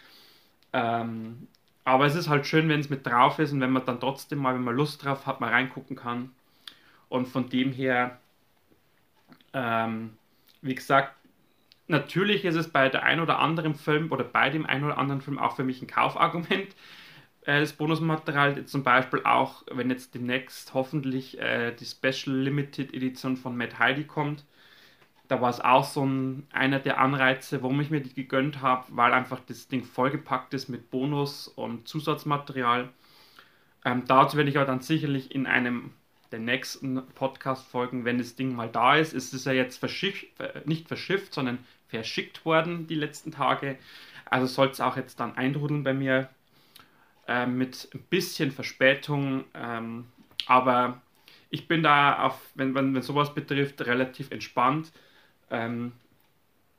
Ähm, 0.73 1.47
aber 1.83 2.05
es 2.05 2.15
ist 2.15 2.29
halt 2.29 2.45
schön, 2.47 2.69
wenn 2.69 2.79
es 2.79 2.89
mit 2.89 3.05
drauf 3.05 3.39
ist 3.39 3.51
und 3.51 3.61
wenn 3.61 3.71
man 3.71 3.85
dann 3.85 3.99
trotzdem 3.99 4.39
mal, 4.39 4.53
wenn 4.55 4.63
man 4.63 4.75
Lust 4.75 5.03
drauf 5.03 5.25
hat, 5.25 5.41
mal 5.41 5.49
reingucken 5.49 5.95
kann. 5.95 6.31
Und 7.09 7.27
von 7.27 7.49
dem 7.49 7.73
her, 7.73 8.19
ähm, 9.53 10.17
wie 10.61 10.75
gesagt, 10.75 11.15
natürlich 11.87 12.45
ist 12.45 12.55
es 12.55 12.69
bei 12.69 12.89
der 12.89 13.03
ein 13.03 13.19
oder 13.19 13.39
anderen 13.39 13.75
Film 13.75 14.11
oder 14.11 14.23
bei 14.23 14.49
dem 14.49 14.65
ein 14.65 14.83
oder 14.83 14.97
anderen 14.97 15.21
Film 15.21 15.39
auch 15.39 15.55
für 15.55 15.63
mich 15.63 15.81
ein 15.81 15.87
Kaufargument, 15.87 16.75
äh, 17.45 17.59
das 17.59 17.73
Bonusmaterial. 17.73 18.65
Zum 18.65 18.83
Beispiel 18.83 19.21
auch, 19.23 19.63
wenn 19.71 19.89
jetzt 19.89 20.15
demnächst 20.15 20.73
hoffentlich 20.73 21.39
äh, 21.39 21.73
die 21.73 21.85
Special 21.85 22.35
Limited 22.35 22.93
Edition 22.93 23.37
von 23.37 23.57
Matt 23.57 23.79
Heidi 23.79 24.03
kommt. 24.05 24.45
Da 25.27 25.41
war 25.41 25.49
es 25.49 25.61
auch 25.61 25.85
so 25.85 26.05
ein, 26.05 26.45
einer 26.51 26.79
der 26.79 26.99
Anreize, 26.99 27.63
warum 27.63 27.79
ich 27.79 27.89
mir 27.89 28.01
die 28.01 28.13
gegönnt 28.13 28.61
habe, 28.61 28.85
weil 28.89 29.13
einfach 29.13 29.39
das 29.47 29.67
Ding 29.69 29.83
vollgepackt 29.85 30.53
ist 30.53 30.67
mit 30.67 30.91
Bonus 30.91 31.47
und 31.47 31.87
Zusatzmaterial. 31.87 32.89
Ähm, 33.85 34.03
dazu 34.07 34.37
werde 34.37 34.49
ich 34.49 34.57
aber 34.57 34.65
dann 34.65 34.81
sicherlich 34.81 35.33
in 35.33 35.47
einem 35.47 35.93
der 36.31 36.39
nächsten 36.39 37.05
Podcast-Folgen, 37.15 38.05
wenn 38.05 38.17
das 38.17 38.35
Ding 38.35 38.55
mal 38.55 38.69
da 38.69 38.95
ist, 38.95 39.13
ist 39.13 39.33
es 39.33 39.45
ja 39.45 39.53
jetzt 39.53 39.77
verschifft, 39.77 40.25
äh, 40.39 40.61
nicht 40.65 40.87
verschifft, 40.87 41.33
sondern 41.33 41.59
verschickt 41.87 42.45
worden 42.45 42.87
die 42.87 42.95
letzten 42.95 43.31
Tage. 43.31 43.77
Also 44.25 44.47
soll 44.47 44.69
es 44.69 44.81
auch 44.81 44.97
jetzt 44.97 45.19
dann 45.19 45.35
eintrudeln 45.35 45.83
bei 45.83 45.93
mir 45.93 46.29
äh, 47.31 47.45
mit 47.45 47.89
ein 47.93 48.03
bisschen 48.09 48.51
Verspätung. 48.51 49.45
Ähm, 49.53 50.05
aber 50.47 51.01
ich 51.49 51.67
bin 51.67 51.83
da, 51.83 52.23
auf, 52.23 52.39
wenn, 52.55 52.75
wenn, 52.75 52.93
wenn 52.93 53.01
sowas 53.01 53.33
betrifft, 53.33 53.81
relativ 53.85 54.31
entspannt. 54.31 54.91
Ähm, 55.49 55.93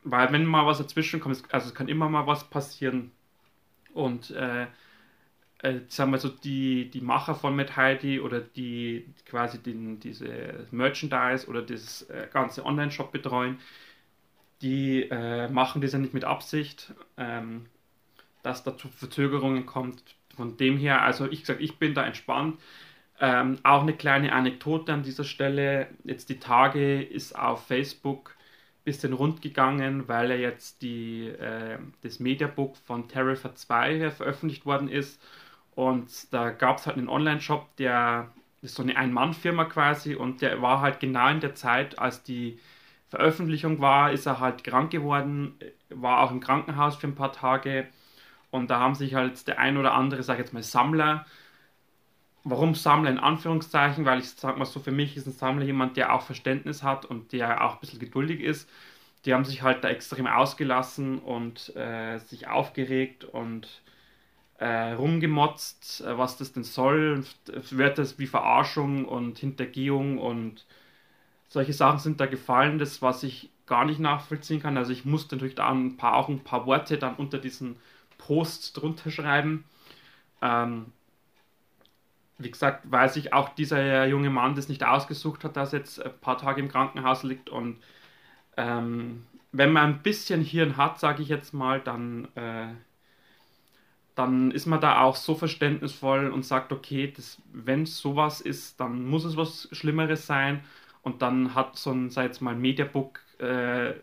weil 0.05 0.33
wenn 0.33 0.45
mal 0.45 0.67
was 0.67 0.79
dazwischen 0.79 1.21
kommt, 1.21 1.43
also 1.53 1.69
es 1.69 1.75
kann 1.75 1.89
immer 1.89 2.09
mal 2.09 2.27
was 2.27 2.45
passieren. 2.51 3.13
Und 3.95 4.31
äh, 4.31 4.67
äh, 5.59 5.81
sagen 5.89 6.11
wir 6.11 6.19
so, 6.19 6.29
die, 6.29 6.91
die 6.91 7.01
Macher 7.01 7.35
von 7.35 7.55
Mad 7.57 7.77
Heidi 7.77 8.21
oder 8.21 8.41
die 8.41 9.07
quasi 9.27 9.59
den, 9.63 10.01
diese 10.01 10.67
Merchandise 10.71 11.47
oder 11.47 11.63
das 11.63 12.03
äh, 12.11 12.29
ganze 12.33 12.65
Online-Shop 12.65 13.13
betreuen, 13.13 13.59
die 14.61 15.03
äh, 15.03 15.49
machen 15.49 15.81
das 15.83 15.93
ja 15.93 15.99
nicht 15.99 16.15
mit 16.15 16.25
Absicht, 16.25 16.93
ähm, 17.17 17.67
dass 18.43 18.65
da 18.65 18.77
zu 18.77 18.89
Verzögerungen 18.89 19.67
kommt. 19.67 20.03
Von 20.37 20.57
dem 20.57 20.79
her, 20.79 21.03
also 21.03 21.31
ich 21.31 21.45
sage, 21.47 21.63
ich 21.63 21.79
bin 21.79 21.95
da 21.95 22.05
entspannt. 22.07 22.61
Ähm, 23.21 23.59
auch 23.63 23.83
eine 23.83 23.95
kleine 23.95 24.33
Anekdote 24.33 24.93
an 24.93 25.03
dieser 25.03 25.25
Stelle. 25.25 25.89
Jetzt 26.05 26.29
die 26.29 26.41
Tage 26.41 27.03
ist 27.03 27.39
auf 27.39 27.67
Facebook 27.67 28.35
ein 28.81 28.85
bisschen 28.85 29.13
rund 29.13 29.43
gegangen, 29.43 30.09
weil 30.09 30.31
er 30.31 30.39
jetzt 30.41 30.83
die, 30.83 31.29
äh, 31.29 31.79
das 32.03 32.19
Mediabook 32.21 32.77
von 32.79 33.09
Terrifier 33.09 33.55
2 33.55 34.11
veröffentlicht 34.11 34.67
worden 34.67 34.89
ist. 34.89 35.23
Und 35.75 36.33
da 36.33 36.51
gab 36.51 36.79
es 36.79 36.87
halt 36.87 36.99
einen 36.99 37.09
Online-Shop, 37.09 37.77
der 37.77 38.33
ist 38.63 38.75
so 38.77 38.83
eine 38.83 38.97
Ein-Mann-Firma 38.97 39.65
quasi 39.67 40.15
und 40.15 40.43
der 40.43 40.63
war 40.63 40.81
halt 40.81 41.01
genau 41.01 41.29
in 41.29 41.41
der 41.41 41.55
Zeit, 41.55 41.99
als 41.99 42.23
die 42.23 42.59
Veröffentlichung 43.09 43.81
war, 43.81 44.13
ist 44.13 44.27
er 44.27 44.41
halt 44.41 44.65
krank 44.65 44.91
geworden, 44.91 45.55
war 45.91 46.21
auch 46.23 46.31
im 46.31 46.41
Krankenhaus 46.41 46.97
für 46.97 47.09
ein 47.09 47.15
paar 47.15 47.33
Tage 47.33 47.89
und 48.53 48.71
da 48.71 48.79
haben 48.79 48.95
sich 48.95 49.15
halt 49.15 49.49
der 49.49 49.59
ein 49.59 49.77
oder 49.79 49.95
andere, 49.95 50.23
sag 50.23 50.35
ich 50.35 50.41
jetzt 50.41 50.53
mal, 50.55 50.63
Sammler, 50.63 51.27
warum 52.45 52.75
Sammler 52.75 53.11
in 53.11 53.19
Anführungszeichen, 53.19 54.05
weil 54.05 54.21
ich 54.21 54.31
sag 54.31 54.59
mal 54.59 54.65
so, 54.67 54.81
für 54.81 54.93
mich 54.93 55.17
ist 55.17 55.27
ein 55.27 55.33
Sammler 55.33 55.65
jemand, 55.65 55.97
der 55.97 56.15
auch 56.15 56.23
Verständnis 56.23 56.83
hat 56.83 57.05
und 57.07 57.33
der 57.33 57.65
auch 57.65 57.75
ein 57.75 57.81
bisschen 57.81 57.99
geduldig 57.99 58.41
ist. 58.41 58.69
Die 59.25 59.35
haben 59.35 59.45
sich 59.45 59.63
halt 59.63 59.85
da 59.85 59.89
extrem 59.89 60.27
ausgelassen 60.27 61.19
und 61.19 61.75
äh, 61.77 62.19
sich 62.19 62.49
aufgeregt 62.49 63.25
und 63.25 63.83
äh, 64.59 64.93
rumgemotzt, 64.93 66.03
äh, 66.03 66.19
was 66.19 66.37
das 66.37 66.53
denn 66.53 66.65
soll. 66.65 67.25
Das 67.47 68.19
wie 68.19 68.27
Verarschung 68.27 69.07
und 69.07 69.39
Hintergehung 69.39 70.19
und 70.19 70.67
solche 71.49 71.73
Sachen 71.73 71.99
sind 72.01 72.21
da 72.21 72.27
gefallen, 72.27 72.79
das 72.79 73.03
was 73.03 73.23
ich 73.23 73.51
gar 73.67 73.85
nicht 73.87 74.01
nachvollziehen 74.01 74.61
kann. 74.61 74.77
Also 74.77 74.93
ich 74.93 75.05
musste 75.05 75.37
natürlich 75.37 75.55
da 75.55 75.71
ein 75.71 75.97
paar, 75.97 76.17
auch 76.17 76.29
ein 76.29 76.45
paar 76.45 76.67
Worte 76.67 76.99
dann 76.99 77.15
unter 77.17 77.39
diesen 77.39 77.77
Post 78.27 78.77
drunter 78.77 79.11
schreiben. 79.11 79.65
Ähm, 80.43 80.87
wie 82.39 82.51
gesagt, 82.51 82.85
weil 82.91 83.09
sich 83.09 83.33
auch 83.33 83.51
dieser 83.51 84.07
junge 84.07 84.31
Mann 84.31 84.55
das 84.55 84.69
nicht 84.69 84.85
ausgesucht 84.85 85.45
hat, 85.45 85.57
dass 85.57 85.73
jetzt 85.73 86.03
ein 86.03 86.13
paar 86.21 86.39
Tage 86.39 86.61
im 86.61 86.69
Krankenhaus 86.69 87.23
liegt 87.23 87.51
und 87.51 87.79
ähm, 88.57 89.27
wenn 89.53 89.73
man 89.73 89.85
ein 89.95 90.03
bisschen 90.03 90.43
Hirn 90.43 90.77
hat, 90.77 90.99
sage 90.99 91.23
ich 91.23 91.29
jetzt 91.29 91.53
mal, 91.55 91.81
dann, 91.81 92.29
äh, 92.37 92.69
dann 94.15 94.51
ist 94.51 94.67
man 94.67 94.81
da 94.81 95.01
auch 95.03 95.17
so 95.17 95.35
verständnisvoll 95.35 96.31
und 96.31 96.45
sagt, 96.45 96.73
okay, 96.73 97.13
wenn 97.53 97.87
sowas 97.87 98.41
ist, 98.41 98.81
dann 98.81 99.07
muss 99.07 99.25
es 99.25 99.37
was 99.37 99.69
Schlimmeres 99.73 100.27
sein 100.27 100.65
und 101.03 101.23
dann 101.23 101.55
hat 101.55 101.77
so 101.77 101.93
ein, 101.93 102.11
sei 102.11 102.25
jetzt 102.25 102.43
mal, 102.43 102.55
Mediabook 102.55 103.21
äh, 103.39 103.95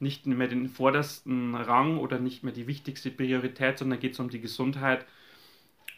nicht 0.00 0.26
mehr 0.26 0.48
den 0.48 0.68
vordersten 0.68 1.54
Rang 1.54 1.98
oder 1.98 2.18
nicht 2.18 2.42
mehr 2.44 2.52
die 2.52 2.66
wichtigste 2.66 3.10
Priorität, 3.10 3.78
sondern 3.78 4.00
geht 4.00 4.12
es 4.12 4.20
um 4.20 4.28
die 4.28 4.40
Gesundheit. 4.40 5.06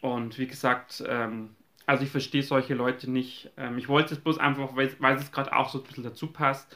Und 0.00 0.38
wie 0.38 0.46
gesagt, 0.46 1.02
ähm, 1.06 1.56
also 1.86 2.04
ich 2.04 2.10
verstehe 2.10 2.42
solche 2.42 2.74
Leute 2.74 3.10
nicht. 3.10 3.50
Ähm, 3.56 3.78
ich 3.78 3.88
wollte 3.88 4.14
es 4.14 4.20
bloß 4.20 4.38
einfach, 4.38 4.76
weil, 4.76 5.16
es 5.16 5.32
gerade 5.32 5.54
auch 5.54 5.70
so 5.70 5.78
ein 5.78 5.84
bisschen 5.84 6.04
dazu 6.04 6.28
passt 6.28 6.74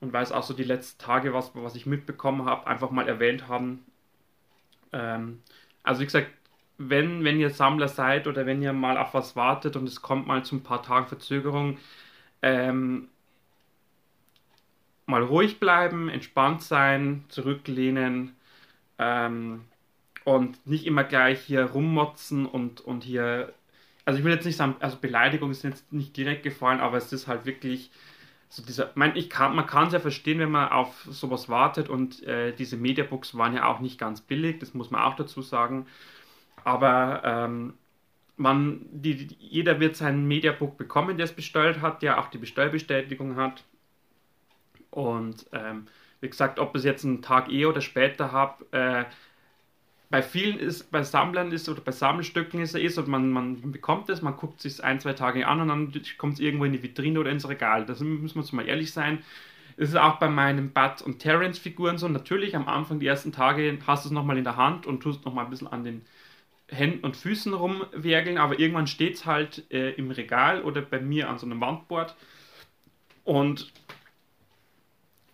und 0.00 0.12
weil 0.12 0.22
es 0.22 0.32
auch 0.32 0.42
so 0.42 0.54
die 0.54 0.64
letzten 0.64 1.02
Tage, 1.02 1.32
was, 1.34 1.52
was 1.54 1.76
ich 1.76 1.86
mitbekommen 1.86 2.46
habe, 2.46 2.66
einfach 2.66 2.90
mal 2.90 3.08
erwähnt 3.08 3.48
haben. 3.48 3.84
Ähm, 4.92 5.42
also 5.82 6.00
wie 6.00 6.06
gesagt, 6.06 6.30
wenn, 6.78 7.24
wenn 7.24 7.40
ihr 7.40 7.50
Sammler 7.50 7.88
seid 7.88 8.26
oder 8.26 8.46
wenn 8.46 8.62
ihr 8.62 8.72
mal 8.72 8.98
auf 8.98 9.14
was 9.14 9.36
wartet 9.36 9.76
und 9.76 9.88
es 9.88 10.02
kommt 10.02 10.26
mal 10.26 10.44
zu 10.44 10.56
ein 10.56 10.62
paar 10.62 10.82
Tagen 10.82 11.06
Verzögerung, 11.06 11.78
ähm, 12.42 13.08
mal 15.06 15.22
ruhig 15.22 15.60
bleiben, 15.60 16.08
entspannt 16.08 16.62
sein, 16.62 17.24
zurücklehnen 17.28 18.36
ähm, 18.98 19.62
und 20.24 20.66
nicht 20.66 20.86
immer 20.86 21.04
gleich 21.04 21.40
hier 21.42 21.64
rummotzen 21.66 22.46
und, 22.46 22.80
und 22.80 23.04
hier, 23.04 23.52
also 24.04 24.18
ich 24.18 24.24
will 24.24 24.32
jetzt 24.34 24.46
nicht 24.46 24.56
sagen, 24.56 24.76
also 24.80 24.98
Beleidigung 24.98 25.50
ist 25.50 25.64
jetzt 25.64 25.92
nicht 25.92 26.16
direkt 26.16 26.42
gefallen, 26.42 26.80
aber 26.80 26.96
es 26.98 27.12
ist 27.12 27.28
halt 27.28 27.46
wirklich 27.46 27.90
so 28.48 28.62
dieser, 28.64 28.90
mein, 28.94 29.16
ich 29.16 29.30
kann, 29.30 29.56
man 29.56 29.66
kann 29.66 29.88
es 29.88 29.92
ja 29.92 30.00
verstehen, 30.00 30.38
wenn 30.38 30.50
man 30.50 30.70
auf 30.70 31.06
sowas 31.10 31.48
wartet 31.48 31.88
und 31.88 32.22
äh, 32.24 32.52
diese 32.54 32.76
Mediabooks 32.76 33.36
waren 33.36 33.54
ja 33.54 33.66
auch 33.66 33.80
nicht 33.80 33.98
ganz 33.98 34.20
billig, 34.20 34.58
das 34.60 34.74
muss 34.74 34.90
man 34.90 35.02
auch 35.02 35.16
dazu 35.16 35.42
sagen, 35.42 35.86
aber 36.64 37.22
ähm, 37.24 37.74
man, 38.36 38.86
die, 38.92 39.28
jeder 39.38 39.80
wird 39.80 39.96
sein 39.96 40.26
Mediabook 40.26 40.76
bekommen, 40.78 41.16
der 41.16 41.24
es 41.24 41.32
bestellt 41.32 41.80
hat, 41.80 42.02
der 42.02 42.20
auch 42.20 42.28
die 42.28 42.38
Bestellbestätigung 42.38 43.36
hat. 43.36 43.64
Und 44.96 45.44
ähm, 45.52 45.88
wie 46.22 46.28
gesagt, 46.30 46.58
ob 46.58 46.74
es 46.74 46.82
jetzt 46.82 47.04
einen 47.04 47.20
Tag 47.20 47.52
eher 47.52 47.68
oder 47.68 47.82
später 47.82 48.32
habe, 48.32 48.64
äh, 48.72 49.04
bei 50.08 50.22
vielen 50.22 50.58
ist, 50.58 50.90
bei 50.90 51.02
Sammlern 51.02 51.52
ist 51.52 51.68
oder 51.68 51.82
bei 51.82 51.92
Sammelstücken 51.92 52.62
ist 52.62 52.74
es 52.74 52.80
eh 52.80 52.88
so, 52.88 53.02
man, 53.02 53.30
man 53.30 53.72
bekommt 53.72 54.08
es, 54.08 54.22
man 54.22 54.36
guckt 54.36 54.64
es 54.64 54.80
ein, 54.80 54.98
zwei 54.98 55.12
Tage 55.12 55.46
an 55.46 55.60
und 55.60 55.68
dann 55.68 56.02
kommt 56.16 56.34
es 56.34 56.40
irgendwo 56.40 56.64
in 56.64 56.72
die 56.72 56.82
Vitrine 56.82 57.20
oder 57.20 57.30
ins 57.30 57.46
Regal. 57.46 57.84
Das 57.84 58.00
muss 58.00 58.34
man 58.34 58.44
jetzt 58.44 58.52
mal 58.54 58.66
ehrlich 58.66 58.90
sein. 58.90 59.22
Es 59.76 59.90
ist 59.90 59.96
auch 59.96 60.18
bei 60.18 60.30
meinen 60.30 60.70
Bud 60.70 61.02
und 61.04 61.18
Terrence 61.18 61.58
Figuren 61.58 61.98
so. 61.98 62.08
Natürlich 62.08 62.56
am 62.56 62.66
Anfang, 62.66 62.98
die 62.98 63.06
ersten 63.06 63.32
Tage, 63.32 63.76
hast 63.86 64.06
du 64.06 64.08
es 64.08 64.12
nochmal 64.12 64.38
in 64.38 64.44
der 64.44 64.56
Hand 64.56 64.86
und 64.86 65.02
tust 65.02 65.26
nochmal 65.26 65.44
ein 65.44 65.50
bisschen 65.50 65.68
an 65.68 65.84
den 65.84 66.06
Händen 66.68 67.04
und 67.04 67.18
Füßen 67.18 67.52
rumwerkeln, 67.52 68.38
aber 68.38 68.58
irgendwann 68.58 68.86
steht 68.86 69.16
es 69.16 69.26
halt 69.26 69.70
äh, 69.70 69.90
im 69.90 70.10
Regal 70.10 70.62
oder 70.62 70.80
bei 70.80 71.00
mir 71.00 71.28
an 71.28 71.38
so 71.38 71.44
einem 71.44 71.60
Wandboard 71.60 72.16
und 73.24 73.70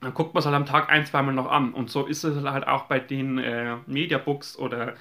dann 0.02 0.14
guckt 0.14 0.35
man 0.35 0.40
es 0.40 0.47
halt 0.47 0.56
am 0.56 0.66
Tag 0.66 0.90
ein, 0.90 1.06
zweimal 1.06 1.35
noch 1.35 1.50
an. 1.50 1.73
Und 1.73 1.90
so 1.90 2.06
ist 2.06 2.25
es 2.25 2.44
halt 2.44 2.66
auch 2.66 2.85
bei 2.85 2.99
den 2.99 3.38
äh, 3.38 3.76
Mediabooks 3.87 4.59
oder 4.59 4.94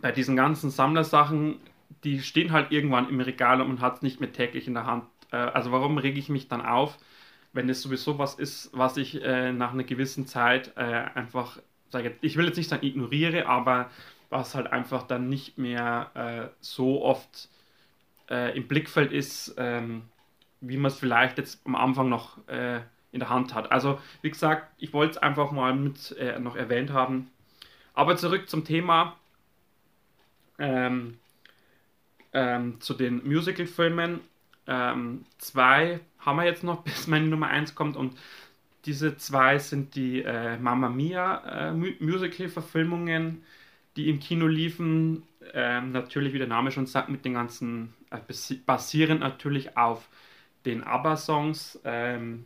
bei 0.00 0.10
diesen 0.10 0.36
ganzen 0.36 0.70
Sammlersachen, 0.70 1.60
die 2.02 2.20
stehen 2.20 2.52
halt 2.52 2.72
irgendwann 2.72 3.08
im 3.08 3.20
Regal 3.20 3.60
und 3.60 3.68
man 3.68 3.80
hat 3.80 3.96
es 3.96 4.02
nicht 4.02 4.20
mehr 4.20 4.32
täglich 4.32 4.66
in 4.66 4.74
der 4.74 4.86
Hand. 4.86 5.04
Äh, 5.32 5.36
also 5.36 5.70
warum 5.70 5.98
rege 5.98 6.18
ich 6.18 6.28
mich 6.28 6.48
dann 6.48 6.62
auf, 6.62 6.98
wenn 7.52 7.68
es 7.68 7.82
sowieso 7.82 8.18
was 8.18 8.34
ist, 8.34 8.70
was 8.72 8.96
ich 8.96 9.22
äh, 9.22 9.52
nach 9.52 9.72
einer 9.72 9.84
gewissen 9.84 10.26
Zeit 10.26 10.72
äh, 10.76 10.80
einfach, 11.14 11.58
sage 11.90 12.16
ich 12.22 12.36
will 12.36 12.46
jetzt 12.46 12.56
nicht 12.56 12.70
sagen 12.70 12.86
ignoriere, 12.86 13.46
aber 13.46 13.90
was 14.30 14.54
halt 14.54 14.72
einfach 14.72 15.04
dann 15.04 15.28
nicht 15.28 15.58
mehr 15.58 16.10
äh, 16.14 16.54
so 16.60 17.02
oft 17.02 17.48
äh, 18.30 18.56
im 18.56 18.66
Blickfeld 18.66 19.12
ist, 19.12 19.54
ähm, 19.58 20.02
wie 20.60 20.76
man 20.76 20.90
es 20.90 20.98
vielleicht 20.98 21.38
jetzt 21.38 21.60
am 21.66 21.76
Anfang 21.76 22.08
noch 22.08 22.46
äh, 22.48 22.80
in 23.14 23.20
der 23.20 23.30
Hand 23.30 23.54
hat. 23.54 23.72
Also 23.72 23.98
wie 24.20 24.30
gesagt, 24.30 24.68
ich 24.78 24.92
wollte 24.92 25.12
es 25.12 25.18
einfach 25.18 25.52
mal 25.52 25.74
mit 25.74 26.12
äh, 26.18 26.38
noch 26.38 26.56
erwähnt 26.56 26.90
haben. 26.90 27.30
Aber 27.94 28.16
zurück 28.16 28.48
zum 28.50 28.64
Thema, 28.64 29.16
ähm, 30.58 31.18
ähm, 32.32 32.80
zu 32.80 32.92
den 32.94 33.26
Musical-Filmen. 33.26 34.20
Ähm, 34.66 35.24
zwei 35.38 36.00
haben 36.18 36.36
wir 36.36 36.44
jetzt 36.44 36.64
noch, 36.64 36.82
bis 36.84 37.06
meine 37.06 37.26
Nummer 37.26 37.46
1 37.48 37.74
kommt 37.74 37.96
und 37.96 38.18
diese 38.84 39.16
zwei 39.16 39.58
sind 39.58 39.94
die 39.94 40.22
äh, 40.22 40.58
Mamma 40.58 40.90
Mia 40.90 41.70
äh, 41.70 41.72
Musical-Verfilmungen, 41.72 43.42
die 43.96 44.10
im 44.10 44.20
Kino 44.20 44.46
liefen. 44.46 45.22
Ähm, 45.54 45.92
natürlich, 45.92 46.34
wie 46.34 46.38
der 46.38 46.48
Name 46.48 46.70
schon 46.70 46.86
sagt, 46.86 47.08
mit 47.08 47.24
den 47.24 47.34
ganzen, 47.34 47.94
äh, 48.10 48.18
basierend 48.66 49.20
natürlich 49.20 49.76
auf 49.78 50.08
den 50.66 50.82
ABBA-Songs, 50.82 51.80
ähm, 51.84 52.44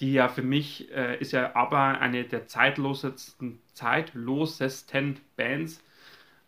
die 0.00 0.12
ja 0.14 0.28
für 0.28 0.42
mich, 0.42 0.90
äh, 0.92 1.18
ist 1.18 1.32
ja 1.32 1.54
ABBA 1.54 1.92
eine 1.92 2.24
der 2.24 2.46
zeitlosesten, 2.46 3.60
zeitlosesten 3.74 5.20
Bands, 5.36 5.82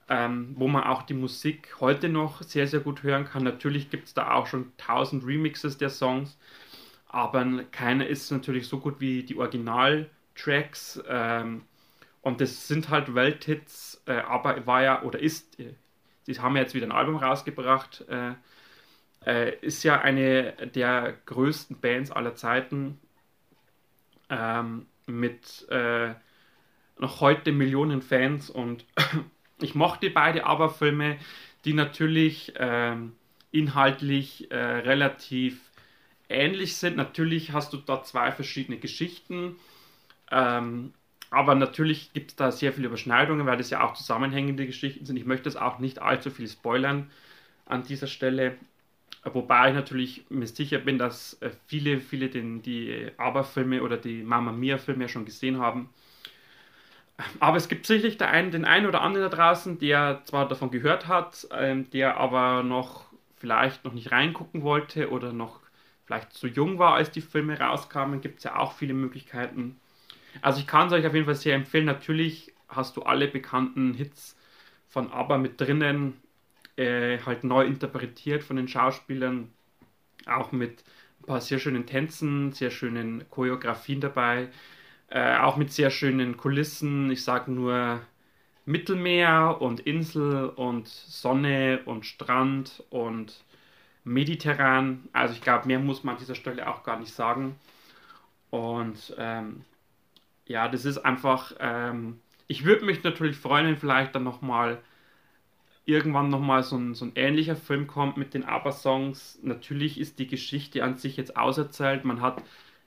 ähm, 0.08 0.54
wo 0.56 0.68
man 0.68 0.84
auch 0.84 1.02
die 1.02 1.14
Musik 1.14 1.76
heute 1.80 2.08
noch 2.08 2.42
sehr, 2.42 2.66
sehr 2.66 2.80
gut 2.80 3.02
hören 3.02 3.24
kann. 3.26 3.44
Natürlich 3.44 3.90
gibt 3.90 4.08
es 4.08 4.14
da 4.14 4.32
auch 4.32 4.46
schon 4.46 4.72
tausend 4.78 5.26
Remixes 5.26 5.78
der 5.78 5.90
Songs, 5.90 6.38
aber 7.08 7.64
keiner 7.72 8.06
ist 8.06 8.30
natürlich 8.30 8.66
so 8.68 8.78
gut 8.80 9.00
wie 9.00 9.22
die 9.22 9.36
Originaltracks. 9.36 11.02
Ähm, 11.08 11.62
und 12.22 12.40
das 12.40 12.68
sind 12.68 12.88
halt 12.88 13.14
Welthits, 13.14 14.02
äh, 14.06 14.14
aber 14.14 14.66
war 14.66 14.82
ja 14.82 15.02
oder 15.02 15.18
ist, 15.20 15.58
äh, 15.60 15.74
sie 16.24 16.38
haben 16.40 16.56
jetzt 16.56 16.74
wieder 16.74 16.86
ein 16.86 16.92
Album 16.92 17.16
rausgebracht, 17.16 18.04
äh, 18.08 18.34
äh, 19.26 19.56
ist 19.60 19.82
ja 19.84 20.00
eine 20.00 20.52
der 20.74 21.14
größten 21.26 21.80
Bands 21.80 22.10
aller 22.10 22.34
Zeiten 22.34 22.98
ähm, 24.32 24.86
mit 25.06 25.68
äh, 25.68 26.14
noch 26.98 27.20
heute 27.20 27.52
Millionen 27.52 28.02
Fans 28.02 28.50
und 28.50 28.84
ich 29.60 29.74
mochte 29.74 30.10
beide 30.10 30.46
Aber-Filme, 30.46 31.18
die 31.64 31.74
natürlich 31.74 32.54
ähm, 32.56 33.12
inhaltlich 33.50 34.50
äh, 34.50 34.56
relativ 34.56 35.60
ähnlich 36.28 36.76
sind. 36.76 36.96
Natürlich 36.96 37.52
hast 37.52 37.72
du 37.72 37.76
da 37.76 38.02
zwei 38.02 38.32
verschiedene 38.32 38.78
Geschichten. 38.78 39.56
Ähm, 40.30 40.94
aber 41.30 41.54
natürlich 41.54 42.12
gibt 42.12 42.30
es 42.30 42.36
da 42.36 42.50
sehr 42.50 42.72
viele 42.72 42.88
Überschneidungen, 42.88 43.46
weil 43.46 43.56
das 43.56 43.70
ja 43.70 43.84
auch 43.84 43.94
zusammenhängende 43.94 44.66
Geschichten 44.66 45.04
sind. 45.06 45.16
Ich 45.16 45.26
möchte 45.26 45.48
es 45.48 45.56
auch 45.56 45.78
nicht 45.78 46.00
allzu 46.00 46.30
viel 46.30 46.48
spoilern 46.48 47.10
an 47.66 47.82
dieser 47.84 48.06
Stelle. 48.06 48.56
Wobei 49.24 49.68
ich 49.68 49.74
natürlich 49.74 50.24
mir 50.30 50.46
sicher 50.46 50.78
bin, 50.78 50.98
dass 50.98 51.40
äh, 51.40 51.50
viele, 51.66 52.00
viele 52.00 52.28
den, 52.28 52.62
die 52.62 53.10
Aber-Filme 53.18 53.82
oder 53.82 53.96
die 53.96 54.22
Mama 54.22 54.50
Mia-Filme 54.52 55.04
ja 55.04 55.08
schon 55.08 55.24
gesehen 55.24 55.58
haben. 55.58 55.90
Aber 57.38 57.56
es 57.56 57.68
gibt 57.68 57.86
sicherlich 57.86 58.20
einen, 58.20 58.50
den 58.50 58.64
einen 58.64 58.86
oder 58.86 59.02
anderen 59.02 59.30
da 59.30 59.36
draußen, 59.36 59.78
der 59.78 60.22
zwar 60.24 60.48
davon 60.48 60.70
gehört 60.70 61.06
hat, 61.06 61.46
ähm, 61.52 61.88
der 61.90 62.16
aber 62.16 62.64
noch 62.64 63.06
vielleicht 63.36 63.84
noch 63.84 63.92
nicht 63.92 64.10
reingucken 64.10 64.62
wollte 64.62 65.10
oder 65.10 65.32
noch 65.32 65.60
vielleicht 66.04 66.32
zu 66.32 66.48
jung 66.48 66.78
war, 66.78 66.94
als 66.94 67.10
die 67.10 67.20
Filme 67.20 67.58
rauskamen. 67.58 68.20
Gibt 68.20 68.38
es 68.38 68.44
ja 68.44 68.56
auch 68.56 68.72
viele 68.72 68.94
Möglichkeiten. 68.94 69.76
Also 70.40 70.60
ich 70.60 70.66
kann 70.66 70.88
es 70.88 70.92
euch 70.92 71.06
auf 71.06 71.14
jeden 71.14 71.26
Fall 71.26 71.34
sehr 71.34 71.54
empfehlen. 71.54 71.84
Natürlich 71.84 72.52
hast 72.68 72.96
du 72.96 73.02
alle 73.02 73.28
bekannten 73.28 73.94
Hits 73.94 74.36
von 74.88 75.12
ABBA 75.12 75.38
mit 75.38 75.60
drinnen, 75.60 76.14
äh, 76.76 77.18
halt 77.18 77.44
neu 77.44 77.64
interpretiert 77.64 78.42
von 78.42 78.56
den 78.56 78.68
Schauspielern, 78.68 79.52
auch 80.26 80.52
mit 80.52 80.84
ein 81.20 81.26
paar 81.26 81.40
sehr 81.40 81.58
schönen 81.58 81.86
Tänzen, 81.86 82.52
sehr 82.52 82.70
schönen 82.70 83.28
Choreografien 83.30 84.00
dabei, 84.00 84.48
äh, 85.08 85.36
auch 85.38 85.56
mit 85.56 85.72
sehr 85.72 85.90
schönen 85.90 86.36
Kulissen. 86.36 87.10
Ich 87.10 87.24
sage 87.24 87.50
nur 87.52 88.00
Mittelmeer 88.64 89.58
und 89.60 89.80
Insel 89.80 90.48
und 90.50 90.88
Sonne 90.88 91.80
und 91.84 92.06
Strand 92.06 92.82
und 92.90 93.44
mediterran. 94.04 95.08
Also 95.12 95.34
ich 95.34 95.40
glaube, 95.40 95.66
mehr 95.66 95.78
muss 95.78 96.04
man 96.04 96.14
an 96.14 96.20
dieser 96.20 96.34
Stelle 96.34 96.68
auch 96.68 96.82
gar 96.84 96.98
nicht 96.98 97.12
sagen. 97.12 97.56
Und 98.50 99.14
ähm, 99.18 99.64
ja, 100.46 100.68
das 100.68 100.84
ist 100.84 100.98
einfach, 100.98 101.54
ähm, 101.60 102.20
ich 102.46 102.64
würde 102.64 102.84
mich 102.84 103.02
natürlich 103.04 103.36
freuen, 103.36 103.66
wenn 103.66 103.76
vielleicht 103.76 104.14
dann 104.14 104.24
nochmal 104.24 104.80
irgendwann 105.84 106.28
nochmal 106.28 106.62
so 106.62 106.76
ein, 106.76 106.94
so 106.94 107.04
ein 107.04 107.12
ähnlicher 107.16 107.56
Film 107.56 107.86
kommt 107.86 108.16
mit 108.16 108.34
den 108.34 108.44
ABBA-Songs. 108.44 109.40
Natürlich 109.42 109.98
ist 109.98 110.18
die 110.18 110.26
Geschichte 110.26 110.84
an 110.84 110.96
sich 110.96 111.16
jetzt 111.16 111.36
auserzählt. 111.36 112.04
Man 112.04 112.20
hat 112.20 112.42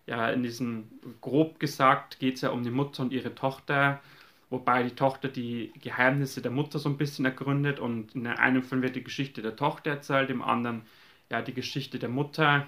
ja 0.08 0.29
in 0.29 0.43
diesem, 0.43 0.86
grob 1.21 1.60
gesagt, 1.60 2.19
geht 2.19 2.36
es 2.36 2.41
ja 2.41 2.49
um 2.51 2.63
die 2.63 2.71
Mutter 2.71 3.03
und 3.03 3.12
ihre 3.13 3.36
Tochter, 3.36 4.01
wobei 4.49 4.84
die 4.84 4.95
Tochter 4.95 5.27
die 5.29 5.73
Geheimnisse 5.81 6.41
der 6.41 6.51
Mutter 6.51 6.79
so 6.79 6.89
ein 6.89 6.97
bisschen 6.97 7.25
ergründet 7.25 7.79
und 7.79 8.15
in 8.15 8.27
einem 8.27 8.63
Film 8.63 8.81
wird 8.81 8.95
die 8.95 9.03
Geschichte 9.03 9.41
der 9.41 9.55
Tochter 9.55 9.91
erzählt, 9.91 10.29
im 10.29 10.41
anderen 10.41 10.84
ja 11.31 11.41
die 11.41 11.53
Geschichte 11.53 11.99
der 11.99 12.10
Mutter. 12.10 12.67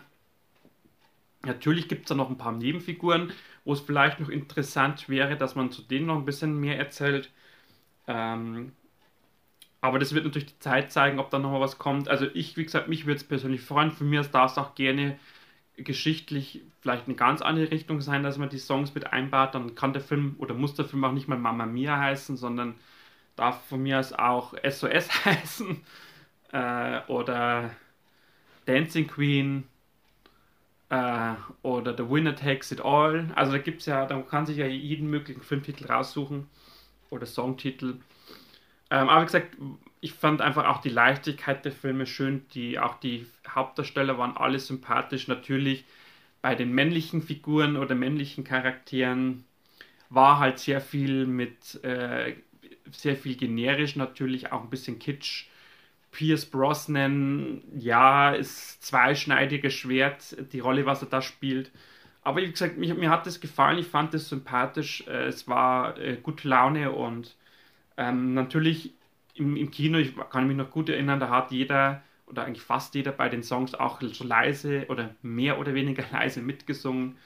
Natürlich 1.44 1.88
gibt 1.88 2.04
es 2.04 2.10
da 2.10 2.16
noch 2.16 2.30
ein 2.30 2.38
paar 2.38 2.52
Nebenfiguren, 2.52 3.32
wo 3.64 3.74
es 3.74 3.82
vielleicht 3.82 4.20
noch 4.20 4.30
interessant 4.30 5.08
wäre, 5.10 5.38
dass 5.38 5.56
man 5.56 5.72
zu 5.72 5.84
denen 5.84 6.08
noch 6.08 6.18
ein 6.18 6.26
bisschen 6.26 6.60
mehr 6.60 6.78
erzählt. 6.78 7.32
Ähm, 8.08 8.74
aber 9.82 10.00
das 10.00 10.14
wird 10.14 10.26
natürlich 10.26 10.48
die 10.54 10.60
Zeit 10.60 10.92
zeigen, 10.92 11.20
ob 11.20 11.30
da 11.30 11.40
noch 11.40 11.52
mal 11.52 11.62
was 11.62 11.78
kommt. 11.78 12.10
Also 12.10 12.28
ich, 12.34 12.58
wie 12.58 12.64
gesagt, 12.64 12.88
mich 12.88 13.06
würde 13.06 13.18
es 13.18 13.24
persönlich 13.24 13.62
freuen. 13.62 13.92
Von 13.92 14.10
mir 14.10 14.24
darf 14.24 14.52
es 14.52 14.58
auch 14.58 14.76
gerne 14.76 15.20
geschichtlich 15.78 16.64
vielleicht 16.82 17.08
eine 17.08 17.16
ganz 17.16 17.42
andere 17.42 17.72
Richtung 17.72 18.02
sein, 18.02 18.24
dass 18.24 18.38
man 18.38 18.50
die 18.50 18.58
Songs 18.58 18.96
mit 18.96 19.14
einbaut. 19.14 19.56
Dann 19.56 19.76
kann 19.76 19.94
der 19.94 20.02
Film 20.02 20.36
oder 20.40 20.56
muss 20.56 20.74
der 20.76 20.86
Film 20.86 21.04
auch 21.04 21.12
nicht 21.12 21.28
mal 21.28 21.38
Mama 21.38 21.66
Mia 21.66 21.98
heißen, 21.98 22.38
sondern 22.38 22.76
darf 23.36 23.66
von 23.68 23.84
mir 23.84 24.00
aus 24.00 24.14
auch 24.14 24.54
SOS 24.68 25.26
heißen. 25.26 25.84
Äh, 26.52 27.02
oder 27.08 27.72
Dancing 28.66 29.08
Queen 29.08 29.66
äh, 30.90 31.34
oder 31.62 31.96
The 31.96 32.10
Winner 32.10 32.36
Takes 32.36 32.72
It 32.72 32.82
All. 32.82 33.32
Also 33.36 33.52
da 33.52 33.58
gibt 33.60 33.82
es 33.82 33.86
ja, 33.88 34.06
da 34.06 34.20
kann 34.22 34.46
sich 34.46 34.58
ja 34.58 34.68
jeden 34.68 35.10
möglichen 35.10 35.42
Filmtitel 35.42 35.86
raussuchen 35.86 36.48
oder 37.10 37.26
Songtitel. 37.26 38.00
Ähm, 38.90 39.10
aber 39.10 39.22
wie 39.22 39.26
gesagt, 39.26 39.58
ich 40.02 40.14
fand 40.14 40.42
einfach 40.42 40.66
auch 40.66 40.82
die 40.82 40.90
Leichtigkeit 40.90 41.66
der 41.66 41.72
Filme 41.72 42.06
schön. 42.06 42.46
Die, 42.54 42.80
auch 42.80 43.00
die 43.00 43.26
Hauptdarsteller 43.48 44.18
waren 44.18 44.38
alle 44.38 44.60
sympathisch. 44.60 45.28
Natürlich 45.28 45.86
bei 46.42 46.56
den 46.56 46.72
männlichen 46.72 47.22
Figuren 47.22 47.78
oder 47.78 47.96
männlichen 47.96 48.44
Charakteren 48.44 49.46
war 50.10 50.40
halt 50.40 50.60
sehr 50.60 50.82
viel 50.82 51.26
mit, 51.26 51.84
äh, 51.84 52.36
sehr 52.92 53.18
viel 53.18 53.36
generisch 53.36 53.96
natürlich, 53.96 54.52
auch 54.52 54.64
ein 54.64 54.70
bisschen 54.70 55.00
Kitsch 55.00 55.48
Pierce 56.12 56.46
Brosnan, 56.46 57.62
ja, 57.78 58.32
ist 58.32 58.84
zweischneidiges 58.84 59.74
Schwert, 59.74 60.36
die 60.52 60.60
Rolle, 60.60 60.86
was 60.86 61.02
er 61.02 61.10
da 61.10 61.22
spielt. 61.22 61.72
Aber 62.24 62.42
wie 62.42 62.50
gesagt, 62.50 62.78
mir, 62.78 62.96
mir 62.96 63.10
hat 63.10 63.26
das 63.28 63.40
gefallen, 63.40 63.78
ich 63.78 63.88
fand 63.88 64.14
es 64.14 64.30
sympathisch, 64.30 65.06
äh, 65.08 65.28
es 65.28 65.48
war 65.48 65.98
äh, 66.00 66.18
gute 66.18 66.48
Laune 66.48 66.92
und 66.92 67.36
ähm, 67.98 68.34
natürlich 68.34 68.94
im, 69.36 69.56
im 69.56 69.72
Kino, 69.72 69.98
ich 69.98 70.16
kann 70.30 70.48
mich 70.48 70.58
noch 70.58 70.72
gut 70.72 70.90
erinnern, 70.90 71.20
da 71.20 71.30
hat 71.30 71.52
jeder 71.52 72.04
oder 72.28 72.46
eigentlich 72.46 72.64
fast 72.64 72.96
jeder 72.96 73.12
bei 73.12 73.30
den 73.30 73.44
Songs 73.44 73.74
auch 73.74 74.02
so 74.02 74.24
leise 74.26 74.86
oder 74.90 75.16
mehr 75.22 75.60
oder 75.60 75.74
weniger 75.74 76.04
leise 76.12 76.42
mitgesungen. 76.42 77.18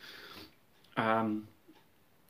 Ähm, 0.98 1.48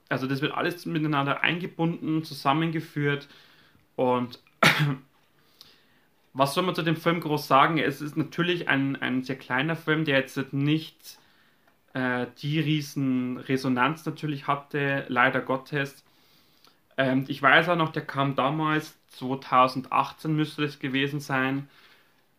also 0.09 0.27
das 0.27 0.41
wird 0.41 0.53
alles 0.53 0.85
miteinander 0.85 1.41
eingebunden, 1.41 2.23
zusammengeführt. 2.23 3.27
Und 3.95 4.39
was 6.33 6.53
soll 6.53 6.63
man 6.63 6.75
zu 6.75 6.83
dem 6.83 6.97
Film 6.97 7.21
groß 7.21 7.47
sagen? 7.47 7.79
Es 7.79 8.01
ist 8.01 8.17
natürlich 8.17 8.67
ein, 8.67 9.01
ein 9.01 9.23
sehr 9.23 9.37
kleiner 9.37 9.75
Film, 9.75 10.05
der 10.05 10.19
jetzt 10.19 10.53
nicht 10.53 11.17
äh, 11.93 12.27
die 12.39 12.59
riesen 12.59 13.37
Resonanz 13.37 14.05
natürlich 14.05 14.47
hatte, 14.47 15.05
leider 15.07 15.41
Gottes. 15.41 16.03
Ähm, 16.97 17.25
ich 17.29 17.41
weiß 17.41 17.69
auch 17.69 17.77
noch, 17.77 17.93
der 17.93 18.05
kam 18.05 18.35
damals, 18.35 18.97
2018 19.11 20.35
müsste 20.35 20.63
es 20.63 20.79
gewesen 20.79 21.21
sein, 21.21 21.69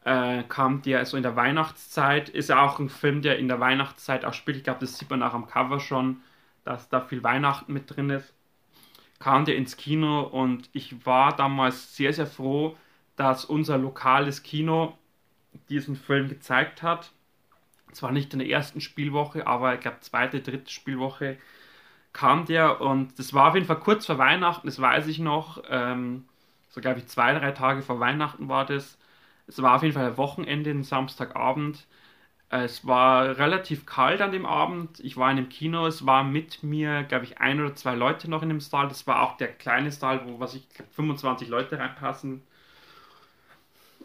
äh, 0.04 0.42
kam 0.44 0.82
der 0.82 1.04
so 1.06 1.16
in 1.16 1.22
der 1.22 1.36
Weihnachtszeit. 1.36 2.28
Ist 2.28 2.48
ja 2.48 2.62
auch 2.64 2.78
ein 2.78 2.88
Film, 2.88 3.22
der 3.22 3.38
in 3.38 3.48
der 3.48 3.60
Weihnachtszeit 3.60 4.24
auch 4.24 4.34
spielt. 4.34 4.56
Ich 4.56 4.64
glaube, 4.64 4.80
das 4.80 4.98
sieht 4.98 5.10
man 5.10 5.22
auch 5.22 5.34
am 5.34 5.46
Cover 5.46 5.80
schon, 5.80 6.20
dass 6.64 6.88
da 6.88 7.00
viel 7.00 7.22
Weihnachten 7.22 7.72
mit 7.72 7.94
drin 7.94 8.10
ist. 8.10 8.34
Kam 9.18 9.44
der 9.44 9.56
ins 9.56 9.76
Kino 9.76 10.22
und 10.22 10.68
ich 10.72 11.06
war 11.06 11.36
damals 11.36 11.96
sehr, 11.96 12.12
sehr 12.12 12.26
froh, 12.26 12.76
dass 13.16 13.44
unser 13.44 13.78
lokales 13.78 14.42
Kino 14.42 14.98
diesen 15.68 15.96
Film 15.96 16.28
gezeigt 16.28 16.82
hat. 16.82 17.12
Zwar 17.92 18.10
nicht 18.12 18.32
in 18.32 18.38
der 18.40 18.48
ersten 18.48 18.80
Spielwoche, 18.80 19.46
aber 19.46 19.74
ich 19.74 19.80
glaube, 19.80 20.00
zweite, 20.00 20.40
dritte 20.40 20.70
Spielwoche 20.70 21.38
kam 22.12 22.46
der 22.46 22.80
und 22.80 23.18
das 23.18 23.34
war 23.34 23.48
auf 23.48 23.54
jeden 23.54 23.66
Fall 23.66 23.80
kurz 23.80 24.06
vor 24.06 24.18
Weihnachten, 24.18 24.66
das 24.66 24.80
weiß 24.80 25.06
ich 25.08 25.18
noch. 25.18 25.62
Ähm, 25.68 26.26
so 26.68 26.80
glaube 26.80 27.00
ich 27.00 27.06
zwei, 27.06 27.34
drei 27.34 27.52
Tage 27.52 27.82
vor 27.82 28.00
Weihnachten 28.00 28.48
war 28.48 28.66
das. 28.66 28.98
Es 29.52 29.62
war 29.62 29.76
auf 29.76 29.82
jeden 29.82 29.94
Fall 29.94 30.06
ein 30.06 30.16
Wochenende, 30.16 30.70
ein 30.70 30.82
Samstagabend. 30.84 31.86
Es 32.50 32.86
war 32.86 33.38
relativ 33.38 33.86
kalt 33.86 34.20
an 34.22 34.32
dem 34.32 34.46
Abend. 34.46 35.00
Ich 35.00 35.16
war 35.18 35.30
in 35.30 35.36
dem 35.38 35.48
Kino. 35.50 35.86
Es 35.86 36.06
war 36.06 36.24
mit 36.24 36.62
mir, 36.62 37.04
glaube 37.04 37.24
ich, 37.26 37.38
ein 37.40 37.60
oder 37.60 37.74
zwei 37.76 37.94
Leute 37.96 38.30
noch 38.30 38.42
in 38.42 38.50
dem 38.50 38.60
Saal. 38.60 38.88
Das 38.88 39.06
war 39.06 39.22
auch 39.22 39.36
der 39.38 39.48
kleine 39.48 39.92
Saal, 39.92 40.26
wo 40.26 40.40
was 40.40 40.54
ich 40.54 40.68
glaub, 40.70 40.92
25 40.94 41.48
Leute 41.48 41.78
reinpassen. 41.78 42.42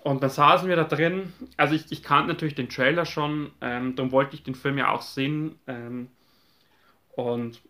Und 0.03 0.23
dann 0.23 0.29
saßen 0.29 0.67
wir 0.69 0.75
da 0.75 0.83
drin. 0.86 1.33
Also 1.57 1.75
ich, 1.75 1.91
ich 1.91 2.01
kannte 2.03 2.29
natürlich 2.29 2.55
den 2.55 2.69
Trailer 2.69 3.05
schon. 3.05 3.51
Ähm, 3.62 3.95
darum 3.95 4.12
wollte 4.12 4.36
ich 4.36 4.43
den 4.43 4.55
Film 4.55 4.77
ja 4.77 4.91
auch 4.91 5.01
sehen. 5.01 5.60
Ähm, 5.67 6.10
und 7.15 7.62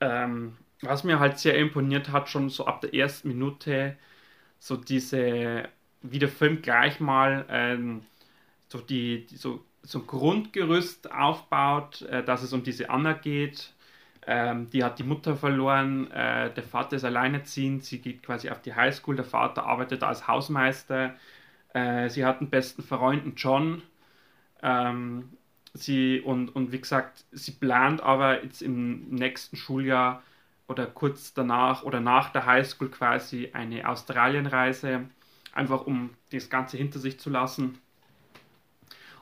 ähm, 0.00 0.56
was 0.82 1.04
mir 1.04 1.18
halt 1.20 1.38
sehr 1.38 1.56
imponiert 1.56 2.10
hat, 2.10 2.28
schon 2.28 2.48
so 2.50 2.66
ab 2.66 2.80
der 2.80 2.94
ersten 2.94 3.28
Minute, 3.28 3.96
so 4.60 4.76
diese, 4.76 5.68
wie 6.02 6.18
der 6.18 6.28
Film 6.28 6.62
gleich 6.62 7.00
mal 7.00 7.44
ähm, 7.48 8.02
so, 8.68 8.78
die, 8.80 9.26
so, 9.34 9.64
so 9.82 10.00
ein 10.00 10.06
Grundgerüst 10.06 11.12
aufbaut, 11.12 12.02
äh, 12.02 12.24
dass 12.24 12.42
es 12.42 12.52
um 12.52 12.62
diese 12.62 12.90
Anna 12.90 13.12
geht. 13.14 13.72
Ähm, 14.26 14.68
die 14.70 14.84
hat 14.84 14.98
die 14.98 15.04
Mutter 15.04 15.36
verloren, 15.36 16.10
äh, 16.10 16.52
der 16.52 16.62
Vater 16.62 16.96
ist 16.96 17.04
alleinerziehend, 17.04 17.84
sie 17.84 17.98
geht 17.98 18.22
quasi 18.22 18.50
auf 18.50 18.60
die 18.60 18.74
Highschool, 18.74 19.16
der 19.16 19.24
Vater 19.24 19.64
arbeitet 19.64 20.02
als 20.02 20.28
Hausmeister, 20.28 21.14
äh, 21.72 22.10
sie 22.10 22.26
hat 22.26 22.40
einen 22.40 22.50
besten 22.50 22.82
Freund, 22.82 23.40
John. 23.40 23.82
Ähm, 24.62 25.30
sie 25.74 26.20
und, 26.20 26.54
und 26.54 26.72
wie 26.72 26.80
gesagt, 26.80 27.24
sie 27.32 27.52
plant 27.52 28.02
aber 28.02 28.42
jetzt 28.42 28.62
im 28.62 29.08
nächsten 29.10 29.56
Schuljahr 29.56 30.22
oder 30.66 30.86
kurz 30.86 31.34
danach 31.34 31.82
oder 31.84 32.00
nach 32.00 32.30
der 32.30 32.46
Highschool 32.46 32.90
quasi 32.90 33.50
eine 33.52 33.88
Australienreise, 33.88 35.08
einfach 35.58 35.86
um 35.86 36.10
das 36.32 36.50
Ganze 36.50 36.76
hinter 36.76 36.98
sich 36.98 37.20
zu 37.20 37.30
lassen. 37.30 37.78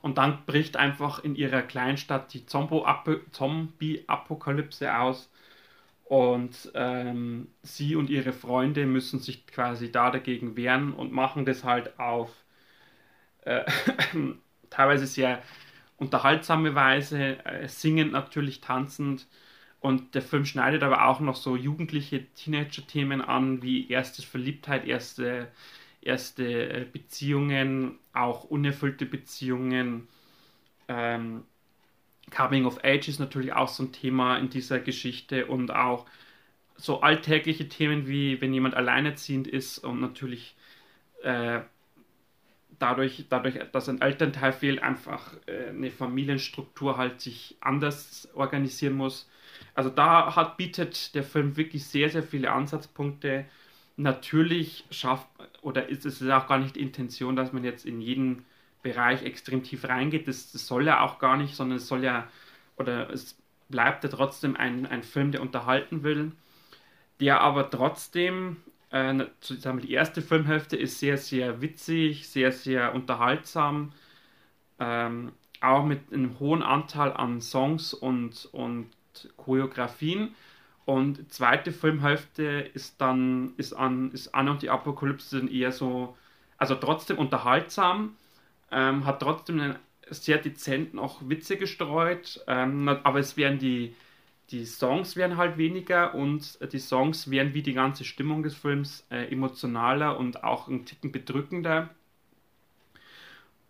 Und 0.03 0.18
dann 0.18 0.44
bricht 0.46 0.77
einfach 0.77 1.25
in 1.25 1.35
ihrer 1.35 1.62
Kleinstadt 1.62 2.33
die 2.33 2.46
Zombie-Apokalypse 2.46 4.96
aus. 4.96 5.29
Und 6.05 6.70
ähm, 6.75 7.49
sie 7.62 7.96
und 7.96 8.11
ihre 8.11 8.33
Freunde 8.33 8.87
müssen 8.87 9.18
sich 9.18 9.44
quasi 9.49 9.90
da 9.90 10.12
dagegen 10.12 10.57
wehren 10.57 10.92
und 10.92 11.11
machen 11.11 11.44
das 11.44 11.64
halt 11.64 11.99
auf 11.99 12.31
äh, 13.42 13.64
teilweise 14.70 15.07
sehr 15.07 15.42
unterhaltsame 15.96 16.75
Weise, 16.75 17.44
äh, 17.44 17.68
singend 17.68 18.12
natürlich, 18.12 18.61
tanzend. 18.61 19.27
Und 19.81 20.14
der 20.14 20.22
Film 20.22 20.44
schneidet 20.44 20.83
aber 20.83 21.07
auch 21.07 21.20
noch 21.20 21.37
so 21.37 21.57
jugendliche 21.57 22.27
Teenager-Themen 22.35 23.20
an, 23.20 23.62
wie 23.62 23.88
erste 23.88 24.22
Verliebtheit, 24.22 24.87
erste, 24.87 25.49
erste 26.07 26.45
äh, 26.45 26.87
Beziehungen, 26.90 27.99
auch 28.12 28.45
unerfüllte 28.45 29.07
Beziehungen. 29.07 30.09
Ähm, 30.88 31.42
Coming 32.35 32.64
of 32.66 32.83
Age 32.85 33.09
ist 33.09 33.21
natürlich 33.21 33.53
auch 33.53 33.69
so 33.69 33.85
ein 33.85 33.92
Thema 33.92 34.37
in 34.38 34.51
dieser 34.51 34.81
Geschichte 34.81 35.47
und 35.47 35.71
auch 35.71 36.07
so 36.77 37.01
alltägliche 37.01 37.69
Themen 37.69 38.07
wie 38.07 38.40
wenn 38.40 38.53
jemand 38.53 38.75
alleinerziehend 38.75 39.47
ist 39.47 39.79
und 39.79 40.01
natürlich 40.01 40.57
äh, 41.23 41.61
dadurch, 42.79 43.27
dadurch, 43.29 43.59
dass 43.73 43.88
ein 43.88 44.01
Elternteil 44.01 44.53
fehlt, 44.53 44.83
einfach 44.83 45.35
äh, 45.47 45.69
eine 45.69 45.90
Familienstruktur 45.90 46.97
halt 46.97 47.21
sich 47.21 47.57
anders 47.61 48.29
organisieren 48.35 48.95
muss. 48.95 49.29
Also 49.75 49.90
da 49.90 50.37
hat, 50.37 50.57
bietet 50.57 51.14
der 51.14 51.23
Film 51.23 51.57
wirklich 51.57 51.85
sehr, 51.87 52.11
sehr 52.11 52.23
viele 52.23 52.53
Ansatzpunkte. 52.53 53.47
Natürlich 53.97 54.85
schafft 54.90 55.29
oder 55.66 55.88
ist 55.88 56.07
es 56.07 56.22
auch 56.22 56.46
gar 56.46 56.59
nicht 56.59 56.76
die 56.76 56.81
Intention, 56.81 57.35
dass 57.35 57.52
man 57.52 57.64
jetzt 57.64 57.85
in 57.85 58.00
jeden 58.00 58.44
Bereich 58.83 59.24
extrem 59.24 59.64
tief 59.64 59.85
reingeht. 59.88 60.29
Das, 60.29 60.52
das 60.52 60.64
soll 60.68 60.87
ja 60.87 61.00
auch 61.00 61.18
gar 61.18 61.37
nicht, 61.37 61.57
sondern 61.57 61.79
es 61.79 61.88
soll 61.88 62.05
ja 62.05 62.29
oder 62.76 63.11
es 63.11 63.37
bleibt 63.68 64.05
ja 64.05 64.11
trotzdem 64.11 64.57
ein, 64.57 64.87
ein 64.87 65.02
Film, 65.02 65.33
der 65.33 65.42
unterhalten 65.42 66.05
will, 66.05 66.31
der 67.18 67.40
aber 67.40 67.68
trotzdem 67.68 68.59
äh, 68.90 69.24
sagen 69.40 69.81
die 69.81 69.92
erste 69.92 70.22
Filmhälfte 70.22 70.76
ist 70.76 71.00
sehr, 71.00 71.18
sehr 71.18 71.61
witzig, 71.61 72.29
sehr, 72.29 72.52
sehr 72.52 72.94
unterhaltsam. 72.94 73.92
Ähm, 74.79 75.33
auch 75.61 75.85
mit 75.85 76.12
einem 76.12 76.38
hohen 76.38 76.62
Anteil 76.62 77.12
an 77.12 77.40
Songs 77.40 77.92
und, 77.92 78.48
und 78.52 78.87
Choreografien. 79.37 80.37
Und 80.87 81.33
zweite 81.33 81.72
Filmhälfte 81.72 82.44
ist 82.75 83.01
dann 83.01 83.55
ist 83.59 83.75
an 83.75 84.12
ist 84.12 84.35
Anna 84.35 84.53
und 84.53 84.62
die 84.62 84.70
Apokalypse 84.70 85.38
dann 85.40 85.49
eher 85.49 85.72
so, 85.72 86.16
also 86.59 86.77
trotzdem 86.77 87.18
unterhaltsam, 87.18 88.16
ähm, 88.72 89.05
hat 89.07 89.20
trotzdem 89.20 89.61
einen 89.61 89.77
sehr 90.11 90.38
dezenten 90.38 90.99
auch 90.99 91.20
Witze 91.29 91.57
gestreut, 91.59 92.42
ähm, 92.49 92.88
aber 92.88 93.18
es 93.20 93.37
werden 93.37 93.59
die 93.59 93.94
die 94.51 94.64
Songs 94.64 95.16
werden 95.16 95.37
halt 95.37 95.59
weniger 95.59 96.14
und 96.14 96.59
die 96.72 96.79
Songs 96.79 97.31
werden 97.31 97.55
wie 97.55 97.62
die 97.62 97.72
ganze 97.75 98.05
Stimmung 98.05 98.42
des 98.44 98.55
Films 98.55 99.05
äh, 99.11 99.25
emotionaler 99.33 100.18
und 100.18 100.44
auch 100.44 100.68
ein 100.68 100.85
Ticken 100.87 101.11
bedrückender 101.12 101.90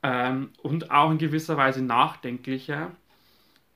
ähm, 0.02 0.50
und 0.62 0.90
auch 0.90 1.11
in 1.11 1.18
gewisser 1.18 1.57
Weise 1.57 1.83
nachdenklicher, 1.83 2.92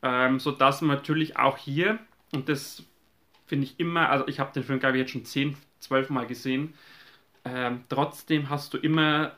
ähm, 0.02 0.40
sodass 0.40 0.82
man 0.82 0.96
natürlich 0.96 1.36
auch 1.38 1.56
hier, 1.58 1.98
und 2.32 2.48
das 2.48 2.84
finde 3.50 3.66
ich 3.66 3.80
immer, 3.80 4.10
also 4.10 4.28
ich 4.28 4.38
habe 4.38 4.52
den 4.52 4.62
Film 4.62 4.78
glaube 4.78 4.96
ich 4.96 5.00
jetzt 5.00 5.10
schon 5.10 5.24
10, 5.24 5.56
12 5.80 6.10
Mal 6.10 6.26
gesehen, 6.28 6.72
ähm, 7.44 7.82
trotzdem 7.88 8.48
hast 8.48 8.72
du 8.72 8.78
immer 8.78 9.32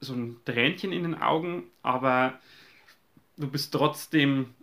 so 0.00 0.14
ein 0.14 0.36
Tränchen 0.46 0.92
in 0.92 1.02
den 1.02 1.14
Augen, 1.14 1.64
aber 1.82 2.40
du 3.36 3.48
bist 3.48 3.74
trotzdem 3.74 4.54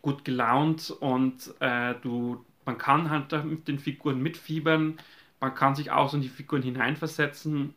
gut 0.00 0.24
gelaunt 0.24 0.92
und 1.00 1.54
äh, 1.58 1.96
du, 2.02 2.44
man 2.64 2.78
kann 2.78 3.10
halt 3.10 3.32
mit 3.44 3.66
den 3.66 3.80
Figuren 3.80 4.22
mitfiebern, 4.22 4.96
man 5.40 5.54
kann 5.56 5.74
sich 5.74 5.90
auch 5.90 6.08
so 6.08 6.18
in 6.18 6.22
die 6.22 6.28
Figuren 6.28 6.62
hineinversetzen. 6.62 7.74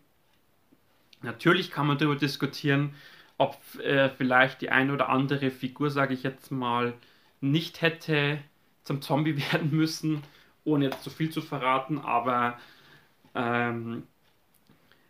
Natürlich 1.23 1.71
kann 1.71 1.87
man 1.87 1.97
darüber 1.97 2.15
diskutieren, 2.15 2.93
ob 3.39 3.57
äh, 3.79 4.09
vielleicht 4.09 4.61
die 4.61 4.69
eine 4.69 4.93
oder 4.93 5.09
andere 5.09 5.49
Figur, 5.49 5.89
sage 5.89 6.13
ich 6.13 6.21
jetzt 6.21 6.51
mal, 6.51 6.93
nicht 7.39 7.81
hätte 7.81 8.39
zum 8.83 9.01
Zombie 9.01 9.37
werden 9.51 9.71
müssen, 9.71 10.23
ohne 10.63 10.85
jetzt 10.85 11.03
zu 11.03 11.09
viel 11.09 11.29
zu 11.31 11.41
verraten, 11.41 11.99
aber 11.99 12.57
ähm, 13.35 14.03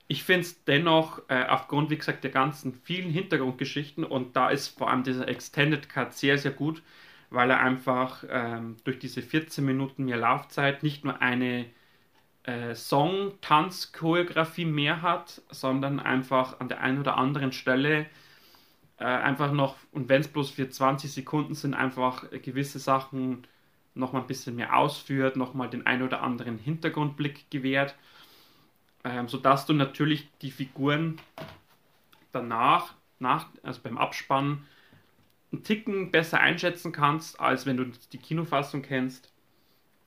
ich 0.07 0.23
finde 0.23 0.41
es 0.41 0.63
dennoch, 0.65 1.21
äh, 1.29 1.45
aufgrund, 1.47 1.89
wie 1.89 1.97
gesagt, 1.97 2.23
der 2.25 2.31
ganzen 2.31 2.73
vielen 2.73 3.09
Hintergrundgeschichten 3.11 4.03
und 4.03 4.35
da 4.35 4.49
ist 4.49 4.67
vor 4.77 4.89
allem 4.89 5.03
dieser 5.03 5.27
Extended 5.27 5.87
Cut 5.89 6.13
sehr, 6.13 6.37
sehr 6.37 6.51
gut, 6.51 6.83
weil 7.29 7.49
er 7.49 7.61
einfach 7.61 8.25
ähm, 8.29 8.75
durch 8.83 8.99
diese 8.99 9.21
14 9.21 9.65
Minuten 9.65 10.05
mehr 10.05 10.17
Laufzeit 10.17 10.83
nicht 10.83 11.05
nur 11.05 11.21
eine 11.21 11.65
äh, 12.43 12.75
Song-Tanz-Choreografie 12.75 14.65
mehr 14.65 15.01
hat, 15.01 15.41
sondern 15.49 15.99
einfach 15.99 16.59
an 16.59 16.67
der 16.67 16.81
einen 16.81 16.99
oder 16.99 17.17
anderen 17.17 17.51
Stelle 17.53 18.07
äh, 18.97 19.05
einfach 19.05 19.51
noch, 19.51 19.77
und 19.91 20.09
wenn 20.09 20.21
es 20.21 20.27
bloß 20.27 20.51
für 20.51 20.69
20 20.69 21.11
Sekunden 21.11 21.55
sind, 21.55 21.73
einfach 21.73 22.29
gewisse 22.31 22.79
Sachen 22.79 23.47
noch 23.93 24.13
mal 24.13 24.21
ein 24.21 24.27
bisschen 24.27 24.55
mehr 24.55 24.75
ausführt, 24.75 25.35
noch 25.35 25.53
mal 25.53 25.69
den 25.69 25.85
einen 25.85 26.03
oder 26.03 26.21
anderen 26.21 26.57
Hintergrundblick 26.57 27.49
gewährt 27.49 27.95
ähm, 29.03 29.27
sodass 29.27 29.65
du 29.65 29.73
natürlich 29.73 30.27
die 30.41 30.51
Figuren 30.51 31.19
danach, 32.31 32.93
nach, 33.19 33.47
also 33.63 33.81
beim 33.81 33.97
Abspannen, 33.97 34.65
einen 35.51 35.63
Ticken 35.63 36.11
besser 36.11 36.39
einschätzen 36.39 36.91
kannst, 36.91 37.39
als 37.39 37.65
wenn 37.65 37.77
du 37.77 37.85
die 38.11 38.17
Kinofassung 38.17 38.81
kennst. 38.81 39.31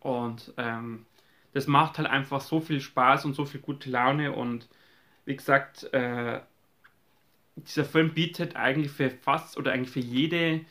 Und 0.01 0.55
ähm, 0.57 1.05
das 1.53 1.66
macht 1.66 1.99
halt 1.99 2.09
einfach 2.09 2.40
so 2.40 2.61
viel 2.61 2.81
Spaß 2.81 3.25
und 3.25 3.35
so 3.35 3.44
viel 3.44 3.61
gute 3.61 3.90
Laune. 3.90 4.33
Und 4.33 4.68
wie 5.27 5.37
gesagt, 5.37 5.92
äh, 5.92 6.40
dieser 7.57 7.85
Film 7.85 8.14
bietet 8.14 8.57
eigentlich 8.57 8.90
für 8.90 9.11
fast 9.11 9.59
oder 9.59 9.73
eigentlich 9.73 9.90
für 9.90 10.01
jede 10.01 10.64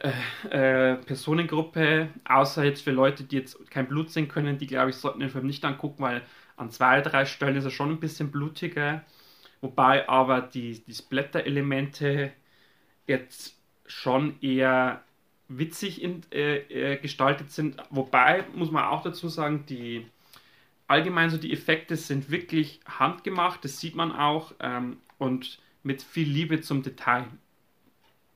äh, 0.00 0.92
äh, 0.92 0.96
Personengruppe, 0.96 2.08
außer 2.24 2.64
jetzt 2.64 2.82
für 2.82 2.90
Leute, 2.90 3.24
die 3.24 3.36
jetzt 3.36 3.70
kein 3.70 3.88
Blut 3.88 4.10
sehen 4.10 4.28
können, 4.28 4.58
die 4.58 4.66
glaube 4.66 4.90
ich 4.90 4.96
sollten 4.96 5.20
den 5.20 5.30
Film 5.30 5.46
nicht 5.46 5.64
angucken, 5.64 6.02
weil 6.02 6.22
an 6.56 6.70
zwei, 6.70 7.00
drei 7.00 7.24
Stellen 7.26 7.56
ist 7.56 7.64
er 7.64 7.70
schon 7.70 7.90
ein 7.90 8.00
bisschen 8.00 8.30
blutiger. 8.30 9.04
Wobei 9.60 10.08
aber 10.08 10.40
die, 10.40 10.82
die 10.84 10.94
Splatter-Elemente 10.94 12.32
jetzt 13.06 13.56
schon 13.86 14.40
eher 14.40 15.02
witzig 15.48 16.02
in, 16.02 16.22
äh, 16.32 16.58
äh, 16.94 16.96
gestaltet 16.98 17.50
sind. 17.50 17.76
Wobei, 17.90 18.44
muss 18.54 18.70
man 18.70 18.84
auch 18.84 19.02
dazu 19.02 19.28
sagen, 19.28 19.66
die 19.66 20.06
allgemein 20.86 21.30
so 21.30 21.36
die 21.36 21.52
Effekte 21.52 21.96
sind 21.96 22.30
wirklich 22.30 22.80
handgemacht, 22.86 23.64
das 23.64 23.80
sieht 23.80 23.94
man 23.94 24.12
auch 24.12 24.54
ähm, 24.60 24.98
und 25.18 25.60
mit 25.82 26.02
viel 26.02 26.28
Liebe 26.28 26.60
zum 26.60 26.82
Detail. 26.82 27.26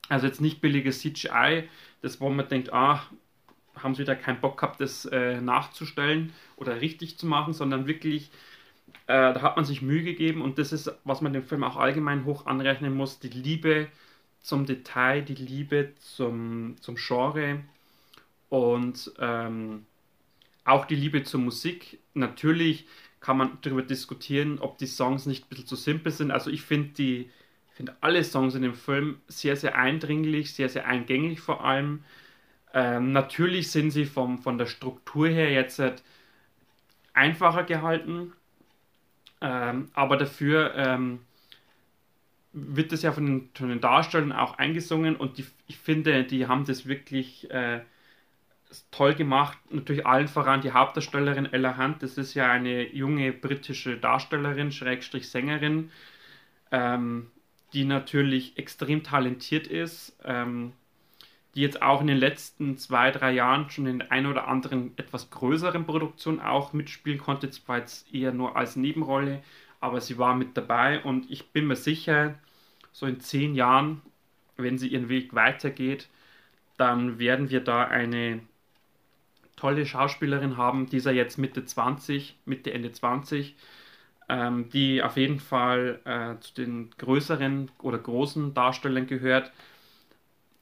Also 0.08 0.26
jetzt 0.26 0.40
nicht 0.40 0.60
billiges 0.60 1.00
CGI, 1.00 1.68
das 2.02 2.20
wo 2.20 2.28
man 2.28 2.48
denkt, 2.48 2.72
ah, 2.72 3.02
haben 3.76 3.94
sie 3.94 4.02
wieder 4.02 4.16
keinen 4.16 4.40
Bock 4.40 4.58
gehabt, 4.58 4.80
das 4.80 5.04
äh, 5.06 5.40
nachzustellen 5.40 6.32
oder 6.56 6.80
richtig 6.80 7.18
zu 7.18 7.26
machen, 7.26 7.52
sondern 7.52 7.86
wirklich, 7.86 8.30
äh, 9.06 9.32
da 9.32 9.42
hat 9.42 9.56
man 9.56 9.64
sich 9.64 9.82
Mühe 9.82 10.02
gegeben 10.02 10.42
und 10.42 10.58
das 10.58 10.72
ist, 10.72 10.92
was 11.04 11.20
man 11.20 11.32
dem 11.32 11.42
Film 11.42 11.64
auch 11.64 11.76
allgemein 11.76 12.24
hoch 12.24 12.46
anrechnen 12.46 12.94
muss, 12.94 13.18
die 13.18 13.28
Liebe 13.28 13.88
zum 14.40 14.66
Detail, 14.66 15.22
die 15.22 15.34
Liebe 15.34 15.92
zum, 15.98 16.76
zum 16.80 16.96
Genre 16.96 17.60
und 18.50 19.12
ähm, 19.18 19.86
auch 20.64 20.84
die 20.84 20.96
Liebe 20.96 21.24
zur 21.24 21.40
Musik. 21.40 21.98
Natürlich 22.14 22.86
kann 23.20 23.38
man 23.38 23.58
darüber 23.62 23.82
diskutieren, 23.82 24.58
ob 24.58 24.78
die 24.78 24.86
Songs 24.86 25.26
nicht 25.26 25.44
ein 25.44 25.48
bisschen 25.48 25.66
zu 25.66 25.76
simpel 25.76 26.12
sind. 26.12 26.30
Also 26.30 26.50
ich 26.50 26.62
finde 26.62 26.90
die 26.90 27.30
finde 27.74 27.96
alle 28.00 28.24
Songs 28.24 28.54
in 28.54 28.62
dem 28.62 28.74
Film 28.74 29.20
sehr, 29.26 29.56
sehr 29.56 29.76
eindringlich, 29.76 30.54
sehr, 30.54 30.68
sehr 30.68 30.86
eingängig 30.86 31.40
vor 31.40 31.64
allem. 31.64 32.04
Ähm, 32.72 33.12
natürlich 33.12 33.70
sind 33.70 33.90
sie 33.90 34.04
vom, 34.04 34.38
von 34.38 34.58
der 34.58 34.66
Struktur 34.66 35.28
her 35.28 35.52
jetzt 35.52 35.78
halt 35.78 36.02
einfacher 37.12 37.64
gehalten, 37.64 38.32
ähm, 39.40 39.90
aber 39.94 40.16
dafür 40.16 40.74
ähm, 40.76 41.20
wird 42.52 42.92
das 42.92 43.02
ja 43.02 43.12
von 43.12 43.26
den, 43.26 43.50
von 43.54 43.68
den 43.68 43.80
Darstellern 43.80 44.32
auch 44.32 44.58
eingesungen 44.58 45.16
und 45.16 45.38
die, 45.38 45.46
ich 45.66 45.78
finde, 45.78 46.24
die 46.24 46.46
haben 46.46 46.64
das 46.64 46.86
wirklich 46.86 47.50
äh, 47.50 47.80
toll 48.90 49.14
gemacht. 49.14 49.58
Natürlich 49.70 50.06
allen 50.06 50.28
voran 50.28 50.60
die 50.60 50.72
Hauptdarstellerin 50.72 51.52
Ella 51.52 51.76
Hunt, 51.76 52.02
das 52.02 52.18
ist 52.18 52.34
ja 52.34 52.50
eine 52.50 52.88
junge 52.92 53.32
britische 53.32 53.96
Darstellerin, 53.96 54.72
Schrägstrich 54.72 55.28
Sängerin, 55.28 55.90
ähm, 56.70 57.30
die 57.74 57.84
natürlich 57.84 58.56
extrem 58.56 59.02
talentiert 59.02 59.66
ist, 59.66 60.16
ähm, 60.24 60.72
die 61.54 61.60
jetzt 61.60 61.82
auch 61.82 62.00
in 62.00 62.06
den 62.06 62.16
letzten 62.16 62.78
zwei, 62.78 63.10
drei 63.10 63.32
Jahren 63.32 63.70
schon 63.70 63.86
in 63.86 64.02
ein 64.02 64.26
oder 64.26 64.48
anderen 64.48 64.92
etwas 64.96 65.30
größeren 65.30 65.86
Produktionen 65.86 66.40
auch 66.40 66.72
mitspielen 66.72 67.18
konnte, 67.18 67.50
zwar 67.50 67.78
jetzt 67.78 68.12
eher 68.12 68.32
nur 68.32 68.56
als 68.56 68.76
Nebenrolle, 68.76 69.42
aber 69.80 70.00
sie 70.00 70.18
war 70.18 70.34
mit 70.34 70.56
dabei 70.56 71.02
und 71.02 71.30
ich 71.30 71.50
bin 71.50 71.66
mir 71.66 71.76
sicher, 71.76 72.38
so 72.92 73.06
in 73.06 73.20
zehn 73.20 73.54
Jahren, 73.54 74.02
wenn 74.56 74.78
sie 74.78 74.88
ihren 74.88 75.08
Weg 75.08 75.34
weitergeht, 75.34 76.08
dann 76.76 77.18
werden 77.18 77.50
wir 77.50 77.60
da 77.60 77.84
eine 77.84 78.40
tolle 79.56 79.86
Schauspielerin 79.86 80.56
haben, 80.56 80.86
die 80.86 80.96
ist 80.96 81.06
ja 81.06 81.12
jetzt 81.12 81.38
Mitte 81.38 81.64
20, 81.64 82.36
Mitte, 82.44 82.72
Ende 82.72 82.92
20, 82.92 83.54
ähm, 84.28 84.68
die 84.70 85.02
auf 85.02 85.16
jeden 85.16 85.40
Fall 85.40 86.00
äh, 86.04 86.40
zu 86.40 86.54
den 86.54 86.90
größeren 86.98 87.70
oder 87.82 87.98
großen 87.98 88.54
Darstellern 88.54 89.06
gehört. 89.06 89.52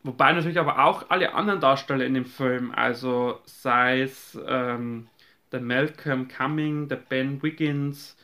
Wobei 0.03 0.33
natürlich 0.33 0.59
aber 0.59 0.85
auch 0.85 1.11
alle 1.11 1.35
anderen 1.35 1.61
Darsteller 1.61 2.05
in 2.05 2.15
dem 2.15 2.25
Film, 2.27 2.73
also 2.75 3.41
sei 3.45 4.03
es 4.03 4.39
ähm, 4.47 5.07
der 5.53 5.61
Malcolm 5.61 6.29
Cumming, 6.29 6.89
der 6.89 6.97
Ben 6.97 7.43
Wiggins, 7.43 8.17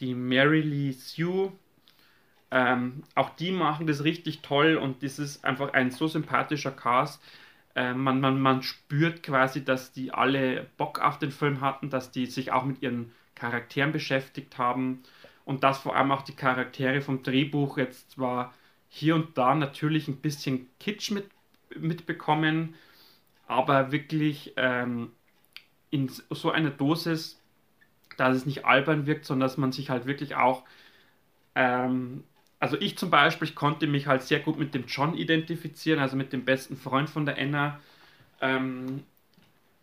die 0.00 0.14
Mary 0.14 0.60
Lee 0.60 0.92
Sue, 0.92 1.52
ähm, 2.50 3.02
auch 3.14 3.30
die 3.30 3.50
machen 3.50 3.86
das 3.86 4.04
richtig 4.04 4.42
toll 4.42 4.76
und 4.76 5.02
das 5.02 5.18
ist 5.18 5.42
einfach 5.44 5.72
ein 5.72 5.90
so 5.90 6.06
sympathischer 6.06 6.70
Cast. 6.70 7.22
Äh, 7.74 7.94
man, 7.94 8.20
man, 8.20 8.38
man 8.40 8.62
spürt 8.62 9.22
quasi, 9.22 9.64
dass 9.64 9.92
die 9.92 10.12
alle 10.12 10.66
Bock 10.76 11.00
auf 11.00 11.18
den 11.18 11.30
Film 11.30 11.62
hatten, 11.62 11.88
dass 11.88 12.10
die 12.10 12.26
sich 12.26 12.52
auch 12.52 12.64
mit 12.64 12.82
ihren 12.82 13.12
Charakteren 13.42 13.90
beschäftigt 13.90 14.56
haben 14.56 15.02
und 15.44 15.64
dass 15.64 15.78
vor 15.78 15.96
allem 15.96 16.12
auch 16.12 16.22
die 16.22 16.36
Charaktere 16.36 17.00
vom 17.00 17.24
Drehbuch 17.24 17.76
jetzt 17.76 18.12
zwar 18.12 18.54
hier 18.88 19.16
und 19.16 19.36
da 19.36 19.54
natürlich 19.56 20.06
ein 20.06 20.18
bisschen 20.18 20.68
Kitsch 20.78 21.10
mit, 21.10 21.28
mitbekommen, 21.76 22.74
aber 23.48 23.90
wirklich 23.90 24.52
ähm, 24.56 25.10
in 25.90 26.08
so 26.08 26.52
einer 26.52 26.70
Dosis, 26.70 27.40
dass 28.16 28.36
es 28.36 28.46
nicht 28.46 28.64
albern 28.64 29.06
wirkt, 29.06 29.24
sondern 29.24 29.48
dass 29.48 29.56
man 29.56 29.72
sich 29.72 29.90
halt 29.90 30.06
wirklich 30.06 30.36
auch 30.36 30.62
ähm, 31.56 32.22
also 32.60 32.76
ich 32.78 32.96
zum 32.96 33.10
Beispiel, 33.10 33.48
ich 33.48 33.56
konnte 33.56 33.88
mich 33.88 34.06
halt 34.06 34.22
sehr 34.22 34.38
gut 34.38 34.56
mit 34.56 34.72
dem 34.72 34.86
John 34.86 35.16
identifizieren, 35.16 35.98
also 35.98 36.14
mit 36.14 36.32
dem 36.32 36.44
besten 36.44 36.76
Freund 36.76 37.10
von 37.10 37.26
der 37.26 37.36
Anna, 37.36 37.80
ähm, 38.40 39.02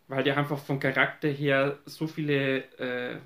weil 0.08 0.24
der 0.24 0.38
einfach 0.38 0.58
vom 0.58 0.80
Charakter 0.80 1.28
her 1.28 1.78
so 1.84 2.06
viele 2.06 2.64
äh, 2.78 3.18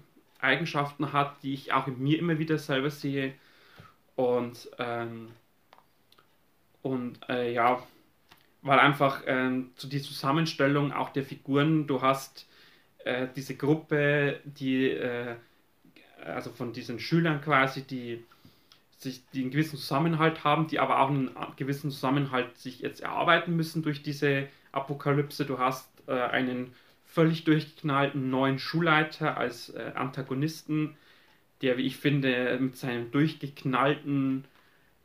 Eigenschaften 0.45 1.13
hat, 1.13 1.43
die 1.43 1.55
ich 1.55 1.73
auch 1.73 1.87
in 1.87 2.03
mir 2.03 2.19
immer 2.19 2.39
wieder 2.39 2.59
selber 2.59 2.91
sehe. 2.91 3.35
Und, 4.17 4.71
ähm, 4.79 5.31
und 6.83 7.19
äh, 7.29 7.53
ja, 7.53 7.83
weil 8.63 8.79
einfach 8.79 9.23
ähm, 9.27 9.73
zu 9.77 9.89
die 9.89 10.01
Zusammenstellung 10.01 10.93
auch 10.93 11.11
der 11.11 11.25
Figuren, 11.25 11.87
du 11.87 12.01
hast 12.03 12.49
äh, 13.05 13.29
diese 13.35 13.57
Gruppe, 13.57 14.41
die, 14.45 14.91
äh, 14.91 15.37
also 16.25 16.51
von 16.51 16.73
diesen 16.73 16.99
Schülern 16.99 17.41
quasi, 17.41 17.83
die 17.83 18.25
sich, 18.99 19.23
die 19.33 19.43
einen 19.43 19.51
gewissen 19.51 19.77
Zusammenhalt 19.77 20.45
haben, 20.45 20.67
die 20.67 20.79
aber 20.79 21.01
auch 21.01 21.09
einen 21.09 21.31
gewissen 21.57 21.91
Zusammenhalt 21.91 22.57
sich 22.57 22.81
jetzt 22.81 23.01
erarbeiten 23.01 23.55
müssen 23.55 23.83
durch 23.83 24.03
diese 24.03 24.49
Apokalypse. 24.73 25.45
Du 25.45 25.59
hast 25.59 25.91
äh, 26.07 26.13
einen 26.13 26.75
völlig 27.15 27.45
durchgeknallten 27.45 28.29
neuen 28.29 28.59
Schulleiter 28.59 29.37
als 29.37 29.71
äh, 29.71 29.93
Antagonisten, 29.95 30.97
der, 31.63 31.79
wie 31.79 31.87
ich 31.87 31.97
finde, 31.97 32.59
mit 32.61 32.77
seinem 32.77 33.13
durchgeknallten 33.13 34.45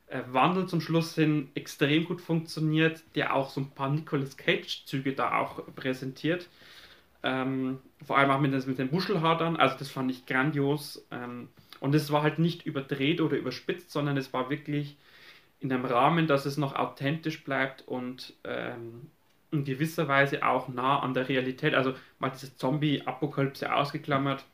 äh, 0.07 0.23
Wandel 0.31 0.67
zum 0.67 0.81
Schluss 0.81 1.13
hin 1.13 1.49
extrem 1.53 2.05
gut 2.05 2.19
funktioniert, 2.19 3.03
der 3.15 3.35
auch 3.35 3.49
so 3.49 3.61
ein 3.61 3.69
paar 3.71 3.89
Nicolas 3.91 4.37
Cage-Züge 4.37 5.13
da 5.13 5.37
auch 5.37 5.63
präsentiert. 5.75 6.49
Ähm, 7.21 7.79
vor 8.03 8.17
allem 8.17 8.31
auch 8.31 8.39
mit, 8.39 8.67
mit 8.67 8.79
den 8.79 8.91
Muschelhadern, 8.91 9.55
also 9.55 9.77
das 9.77 9.91
fand 9.91 10.09
ich 10.09 10.25
grandios. 10.25 11.05
Ähm, 11.11 11.49
und 11.79 11.93
es 11.93 12.11
war 12.11 12.23
halt 12.23 12.39
nicht 12.39 12.65
überdreht 12.65 13.21
oder 13.21 13.37
überspitzt, 13.37 13.91
sondern 13.91 14.17
es 14.17 14.33
war 14.33 14.49
wirklich 14.49 14.97
in 15.59 15.71
einem 15.71 15.85
Rahmen, 15.85 16.25
dass 16.27 16.45
es 16.45 16.57
noch 16.57 16.75
authentisch 16.75 17.43
bleibt 17.43 17.87
und 17.87 18.33
ähm, 18.43 19.11
in 19.51 19.63
gewisser 19.63 20.07
Weise 20.07 20.45
auch 20.45 20.67
nah 20.67 20.99
an 20.99 21.13
der 21.13 21.27
Realität. 21.29 21.73
Also 21.73 21.95
mal 22.19 22.29
diese 22.29 22.55
Zombie-Apokalypse 22.55 23.73
ausgeklammert. 23.73 24.45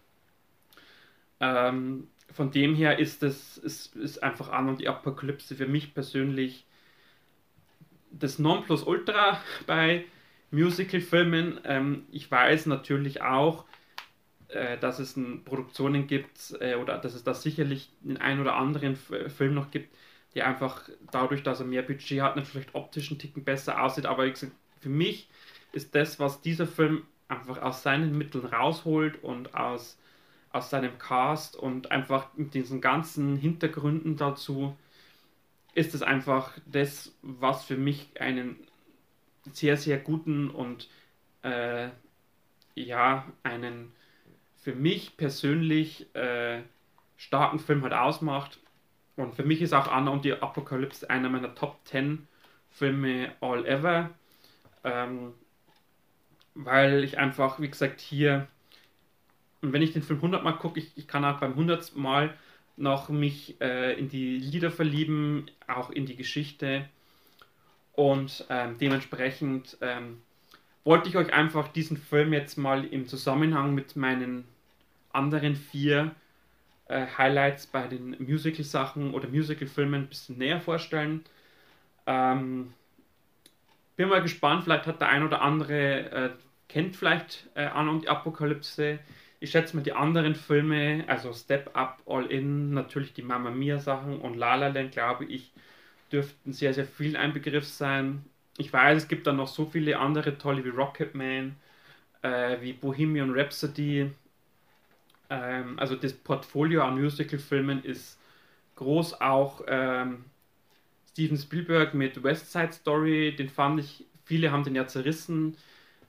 Ähm, 1.40 2.08
von 2.32 2.52
dem 2.52 2.76
her 2.76 3.00
ist 3.00 3.24
es 3.24 3.58
ist, 3.58 3.96
ist 3.96 4.24
einfach 4.24 4.50
an 4.50 4.70
und 4.70 4.80
die 4.80 4.88
Apokalypse 4.88 5.56
für 5.56 5.68
mich 5.68 5.94
persönlich 5.94 6.66
das 8.12 8.40
Nonplusultra 8.40 9.42
bei 9.68 10.06
Musical-Filmen. 10.52 11.60
Ähm, 11.66 12.06
ich 12.12 12.30
weiß 12.32 12.66
natürlich 12.68 13.22
auch, 13.22 13.66
äh, 14.50 14.78
dass 14.78 15.00
es 15.00 15.20
Produktionen 15.46 16.08
gibt 16.08 16.56
äh, 16.60 16.76
oder 16.76 16.98
dass 16.98 17.14
es 17.14 17.24
da 17.24 17.34
sicherlich 17.34 17.90
den 18.02 18.18
einen 18.18 18.42
oder 18.42 18.56
anderen 18.56 18.96
Film 18.96 19.54
noch 19.54 19.72
gibt, 19.72 19.96
der 20.34 20.48
einfach 20.48 20.90
dadurch, 21.12 21.44
dass 21.44 21.60
er 21.60 21.66
mehr 21.66 21.82
Budget 21.82 22.22
hat, 22.22 22.40
vielleicht 22.48 22.76
optisch 22.76 23.12
einen 23.12 23.20
Ticken 23.20 23.44
besser 23.44 23.82
aussieht. 23.82 24.06
Aber 24.06 24.26
für 24.86 24.90
mich 24.90 25.28
ist 25.72 25.96
das, 25.96 26.20
was 26.20 26.42
dieser 26.42 26.68
Film 26.68 27.08
einfach 27.28 27.60
aus 27.60 27.82
seinen 27.82 28.16
Mitteln 28.16 28.46
rausholt 28.46 29.24
und 29.24 29.56
aus, 29.56 29.98
aus 30.52 30.70
seinem 30.70 31.00
Cast 31.00 31.56
und 31.56 31.90
einfach 31.90 32.28
mit 32.36 32.54
diesen 32.54 32.82
ganzen 32.82 33.36
Hintergründen 33.36 34.16
dazu, 34.16 34.78
ist 35.74 35.96
es 35.96 36.04
einfach 36.04 36.54
das, 36.68 37.16
was 37.24 37.66
für 37.66 37.78
mich 37.78 38.12
einen 38.20 38.60
sehr, 39.52 39.76
sehr 39.76 39.98
guten 39.98 40.52
und 40.52 40.88
äh, 41.42 41.90
ja, 42.76 43.26
einen 43.42 43.92
für 44.62 44.76
mich 44.76 45.18
persönlich 45.18 46.14
äh, 46.16 46.62
starken 47.18 47.58
Film 47.58 47.82
halt 47.82 47.94
ausmacht. 47.94 48.60
Und 49.16 49.34
für 49.34 49.44
mich 49.44 49.64
ist 49.64 49.74
auch 49.74 49.88
Anna 49.88 50.12
und 50.12 50.26
die 50.26 50.34
Apokalypse 50.34 51.10
einer 51.10 51.30
meiner 51.30 51.56
Top 51.56 51.80
10 51.86 52.28
Filme 52.70 53.32
all 53.42 53.66
ever. 53.66 54.12
Ähm, 54.86 55.34
weil 56.54 57.04
ich 57.04 57.18
einfach, 57.18 57.60
wie 57.60 57.70
gesagt, 57.70 58.00
hier, 58.00 58.48
und 59.62 59.74
wenn 59.74 59.82
ich 59.82 59.92
den 59.92 60.04
Film 60.04 60.20
100 60.20 60.44
Mal 60.44 60.54
gucke, 60.54 60.80
ich, 60.80 60.94
ich 60.96 61.08
kann 61.08 61.26
auch 61.26 61.40
beim 61.40 61.52
100 61.52 61.96
Mal 61.98 62.34
noch 62.78 63.10
mich 63.10 63.60
äh, 63.62 64.00
in 64.00 64.10
die 64.10 64.38
Lieder 64.38 64.72
verlieben, 64.72 65.50
auch 65.68 65.90
in 65.90 66.06
die 66.06 66.16
Geschichte. 66.16 66.88
Und 67.94 68.46
ähm, 68.50 68.78
dementsprechend 68.80 69.78
ähm, 69.82 70.22
wollte 70.84 71.10
ich 71.10 71.18
euch 71.18 71.34
einfach 71.34 71.70
diesen 71.70 71.98
Film 71.98 72.32
jetzt 72.32 72.58
mal 72.58 72.86
im 72.86 73.08
Zusammenhang 73.08 73.74
mit 73.74 73.96
meinen 73.96 74.46
anderen 75.12 75.56
vier 75.56 76.14
äh, 76.88 77.08
Highlights 77.18 77.68
bei 77.68 77.88
den 77.88 78.16
Musical-Sachen 78.20 79.14
oder 79.14 79.28
Musical-Filmen 79.30 80.04
ein 80.04 80.08
bisschen 80.08 80.38
näher 80.38 80.62
vorstellen. 80.62 81.24
Ähm, 82.06 82.74
bin 83.96 84.10
mal 84.10 84.22
gespannt, 84.22 84.64
vielleicht 84.64 84.88
hat 84.88 85.02
der 85.02 85.10
ein 85.10 85.24
oder 85.24 85.42
andere, 85.42 86.12
äh, 86.12 86.30
kennt 86.68 86.96
vielleicht 86.96 87.48
äh, 87.56 87.66
Anna 87.66 87.92
und 87.92 88.04
die 88.04 88.10
Apokalypse. 88.10 89.00
Ich 89.40 89.52
schätze 89.52 89.76
mal 89.76 89.84
die 89.84 89.94
anderen 89.94 90.36
Filme, 90.36 91.04
also 91.08 91.34
Step 91.34 91.72
Up, 91.74 92.02
All 92.06 92.26
In, 92.28 92.74
natürlich 92.74 93.14
die 93.14 93.22
Mamma 93.22 93.52
Mia 93.52 93.80
Sachen 93.80 94.20
und 94.20 94.36
La 94.36 94.56
La 94.56 94.70
Land, 94.70 94.92
glaube 94.92 95.26
ich, 95.26 95.52
dürften 96.12 96.54
sehr, 96.54 96.74
sehr 96.74 96.86
viel 96.86 97.18
ein 97.18 97.34
Begriff 97.34 97.68
sein. 97.68 98.26
Ich 98.58 98.72
weiß, 98.72 99.04
es 99.04 99.08
gibt 99.08 99.28
dann 99.28 99.38
noch 99.38 99.48
so 99.48 99.66
viele 99.66 100.00
andere 100.00 100.38
tolle 100.38 100.64
wie 100.64 100.70
Rocketman, 100.70 101.56
äh, 102.22 102.58
wie 102.62 102.74
Bohemian 102.74 103.32
Rhapsody. 103.32 104.12
Ähm, 105.30 105.80
also 105.80 105.96
das 105.96 106.14
Portfolio 106.14 106.84
an 106.84 107.00
Musical-Filmen 107.00 107.84
ist 107.84 108.20
groß. 108.76 109.22
Auch 109.22 109.62
ähm, 109.68 110.26
Steven 111.16 111.38
Spielberg 111.38 111.94
mit 111.94 112.24
West 112.24 112.52
Side 112.52 112.74
Story, 112.74 113.34
den 113.38 113.48
fand 113.48 113.80
ich, 113.80 114.04
viele 114.26 114.52
haben 114.52 114.66
den 114.66 114.76
ja 114.76 114.86
zerrissen. 114.86 115.56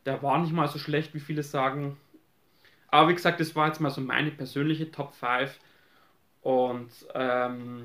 Der 0.04 0.20
war 0.20 0.40
nicht 0.40 0.52
mal 0.52 0.66
so 0.66 0.80
schlecht, 0.80 1.14
wie 1.14 1.20
viele 1.20 1.44
sagen. 1.44 1.96
Aber 2.88 3.10
wie 3.10 3.14
gesagt, 3.14 3.38
das 3.38 3.54
war 3.54 3.68
jetzt 3.68 3.80
mal 3.80 3.90
so 3.90 4.00
meine 4.00 4.32
persönliche 4.32 4.90
Top 4.90 5.14
5. 5.14 5.60
Und 6.42 6.90
ähm, 7.14 7.84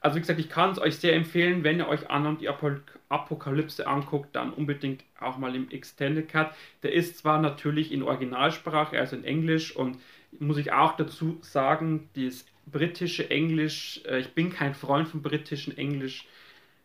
also 0.00 0.16
wie 0.16 0.20
gesagt, 0.20 0.40
ich 0.40 0.48
kann 0.48 0.70
es 0.70 0.78
euch 0.78 0.96
sehr 0.96 1.14
empfehlen, 1.14 1.64
wenn 1.64 1.78
ihr 1.78 1.88
euch 1.88 2.08
an 2.08 2.26
und 2.26 2.40
die 2.40 2.48
Apokalypse 2.48 3.86
anguckt, 3.86 4.34
dann 4.34 4.54
unbedingt 4.54 5.04
auch 5.20 5.36
mal 5.36 5.54
im 5.54 5.70
Extended 5.70 6.30
Cut. 6.30 6.54
Der 6.82 6.94
ist 6.94 7.18
zwar 7.18 7.42
natürlich 7.42 7.92
in 7.92 8.02
Originalsprache, 8.02 8.98
also 8.98 9.16
in 9.16 9.24
Englisch 9.24 9.76
und 9.76 10.00
muss 10.38 10.56
ich 10.56 10.72
auch 10.72 10.96
dazu 10.96 11.36
sagen, 11.42 12.08
das 12.14 12.46
britische 12.70 13.30
Englisch, 13.30 14.00
äh, 14.06 14.20
ich 14.20 14.32
bin 14.34 14.50
kein 14.50 14.74
Freund 14.74 15.08
vom 15.08 15.22
britischen 15.22 15.76
Englisch, 15.76 16.26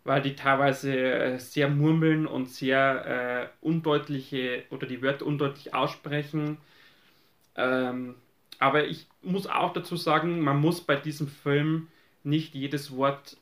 weil 0.04 0.22
die 0.22 0.36
teilweise 0.36 0.96
äh, 0.96 1.40
sehr 1.40 1.70
murmeln 1.70 2.28
und 2.28 2.50
sehr 2.50 3.52
äh, 3.62 3.66
undeutliche 3.66 4.64
oder 4.70 4.88
die 4.88 5.02
Wörter 5.02 5.26
undeutlich 5.26 5.74
aussprechen. 5.74 6.58
Ähm, 7.56 8.16
aber 8.60 8.88
ich 8.88 9.08
muss 9.22 9.48
auch 9.48 9.74
dazu 9.74 9.96
sagen, 9.98 10.40
man 10.42 10.60
muss 10.60 10.82
bei 10.82 10.96
diesem 10.96 11.28
Film 11.28 11.88
nicht 12.24 12.56
jedes 12.56 12.96
Wort 12.96 13.38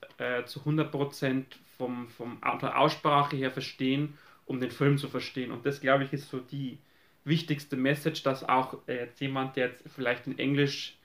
zu 0.45 0.59
100% 0.61 1.45
vom, 1.77 2.09
vom 2.09 2.37
der 2.61 2.79
Aussprache 2.79 3.35
her 3.35 3.51
verstehen, 3.51 4.17
um 4.45 4.59
den 4.59 4.71
Film 4.71 4.97
zu 4.97 5.07
verstehen. 5.07 5.51
Und 5.51 5.65
das, 5.65 5.79
glaube 5.79 6.03
ich, 6.03 6.13
ist 6.13 6.29
so 6.29 6.39
die 6.39 6.77
wichtigste 7.25 7.75
Message, 7.75 8.23
dass 8.23 8.43
auch 8.43 8.77
äh, 8.87 9.07
jemand, 9.19 9.55
der 9.55 9.67
jetzt 9.67 9.83
vielleicht 9.95 10.27
in 10.27 10.37
Englisch 10.37 10.97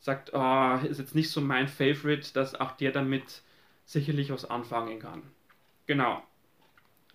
sagt, 0.00 0.32
oh, 0.32 0.78
ist 0.88 0.98
jetzt 0.98 1.14
nicht 1.14 1.30
so 1.30 1.40
mein 1.40 1.68
Favorite, 1.68 2.32
dass 2.32 2.54
auch 2.54 2.72
der 2.72 2.92
damit 2.92 3.42
sicherlich 3.84 4.30
was 4.30 4.48
anfangen 4.48 4.98
kann. 4.98 5.22
Genau. 5.86 6.22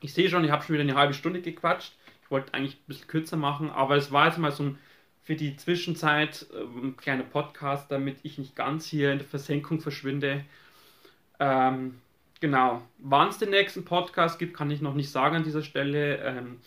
Ich 0.01 0.13
sehe 0.13 0.29
schon, 0.29 0.43
ich 0.43 0.51
habe 0.51 0.63
schon 0.63 0.73
wieder 0.73 0.83
eine 0.83 0.95
halbe 0.95 1.13
Stunde 1.13 1.41
gequatscht. 1.41 1.93
Ich 2.23 2.31
wollte 2.31 2.53
eigentlich 2.53 2.75
ein 2.75 2.87
bisschen 2.87 3.07
kürzer 3.07 3.37
machen, 3.37 3.69
aber 3.69 3.95
es 3.95 4.11
war 4.11 4.27
jetzt 4.27 4.37
mal 4.37 4.51
so 4.51 4.63
ein 4.63 4.79
für 5.23 5.35
die 5.35 5.55
Zwischenzeit 5.55 6.45
ähm, 6.53 6.87
ein 6.87 6.97
kleiner 6.97 7.23
Podcast, 7.23 7.89
damit 7.89 8.17
ich 8.23 8.37
nicht 8.37 8.55
ganz 8.55 8.85
hier 8.85 9.11
in 9.11 9.19
der 9.19 9.27
Versenkung 9.27 9.79
verschwinde. 9.79 10.43
Ähm, 11.39 11.99
genau. 12.41 12.81
Wann 12.97 13.29
es 13.29 13.37
den 13.37 13.49
nächsten 13.49 13.85
Podcast 13.85 14.37
gibt, 14.37 14.55
kann 14.55 14.69
ich 14.69 14.81
noch 14.81 14.93
nicht 14.93 15.09
sagen 15.09 15.37
an 15.37 15.43
dieser 15.43 15.63
Stelle. 15.63 16.17
Ähm, 16.17 16.59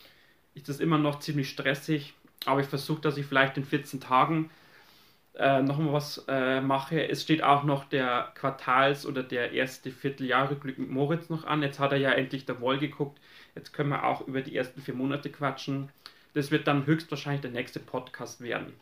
ist 0.54 0.70
das 0.70 0.80
immer 0.80 0.96
noch 0.96 1.18
ziemlich 1.18 1.50
stressig, 1.50 2.14
aber 2.46 2.60
ich 2.60 2.66
versuche, 2.66 3.02
dass 3.02 3.18
ich 3.18 3.26
vielleicht 3.26 3.58
in 3.58 3.64
14 3.64 4.00
Tagen 4.00 4.48
äh, 5.38 5.62
nochmal 5.62 5.92
was 5.92 6.24
äh, 6.28 6.60
mache. 6.60 7.08
Es 7.08 7.22
steht 7.22 7.42
auch 7.42 7.64
noch 7.64 7.84
der 7.84 8.32
Quartals- 8.34 9.06
oder 9.06 9.22
der 9.22 9.52
erste 9.52 9.90
Vierteljahrrückblick 9.90 10.78
mit 10.78 10.90
Moritz 10.90 11.28
noch 11.28 11.44
an. 11.44 11.62
Jetzt 11.62 11.78
hat 11.78 11.92
er 11.92 11.98
ja 11.98 12.10
endlich 12.12 12.46
der 12.46 12.60
Woll 12.60 12.78
geguckt. 12.78 13.20
Jetzt 13.54 13.72
können 13.72 13.90
wir 13.90 14.04
auch 14.04 14.26
über 14.26 14.42
die 14.42 14.56
ersten 14.56 14.80
vier 14.80 14.94
Monate 14.94 15.30
quatschen. 15.30 15.90
Das 16.34 16.50
wird 16.50 16.66
dann 16.66 16.86
höchstwahrscheinlich 16.86 17.42
der 17.42 17.50
nächste 17.50 17.80
Podcast 17.80 18.40
werden. 18.40 18.72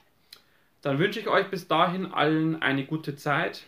Dann 0.82 0.98
wünsche 0.98 1.20
ich 1.20 1.28
euch 1.28 1.48
bis 1.48 1.66
dahin 1.66 2.06
allen 2.06 2.60
eine 2.62 2.84
gute 2.84 3.16
Zeit. 3.16 3.64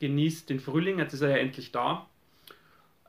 Genießt 0.00 0.50
den 0.50 0.60
Frühling, 0.60 0.98
jetzt 0.98 1.14
ist 1.14 1.22
er 1.22 1.30
ja 1.30 1.36
endlich 1.36 1.72
da. 1.72 2.06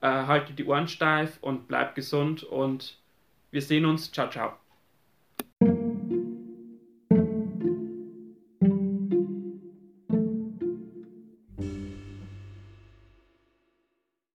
Äh, 0.01 0.07
haltet 0.07 0.59
die 0.59 0.65
Ohren 0.65 0.87
steif 0.87 1.37
und 1.41 1.67
bleibt 1.67 1.95
gesund 1.95 2.43
und 2.43 2.97
wir 3.51 3.61
sehen 3.61 3.85
uns. 3.85 4.11
Ciao, 4.11 4.29
ciao. 4.29 4.66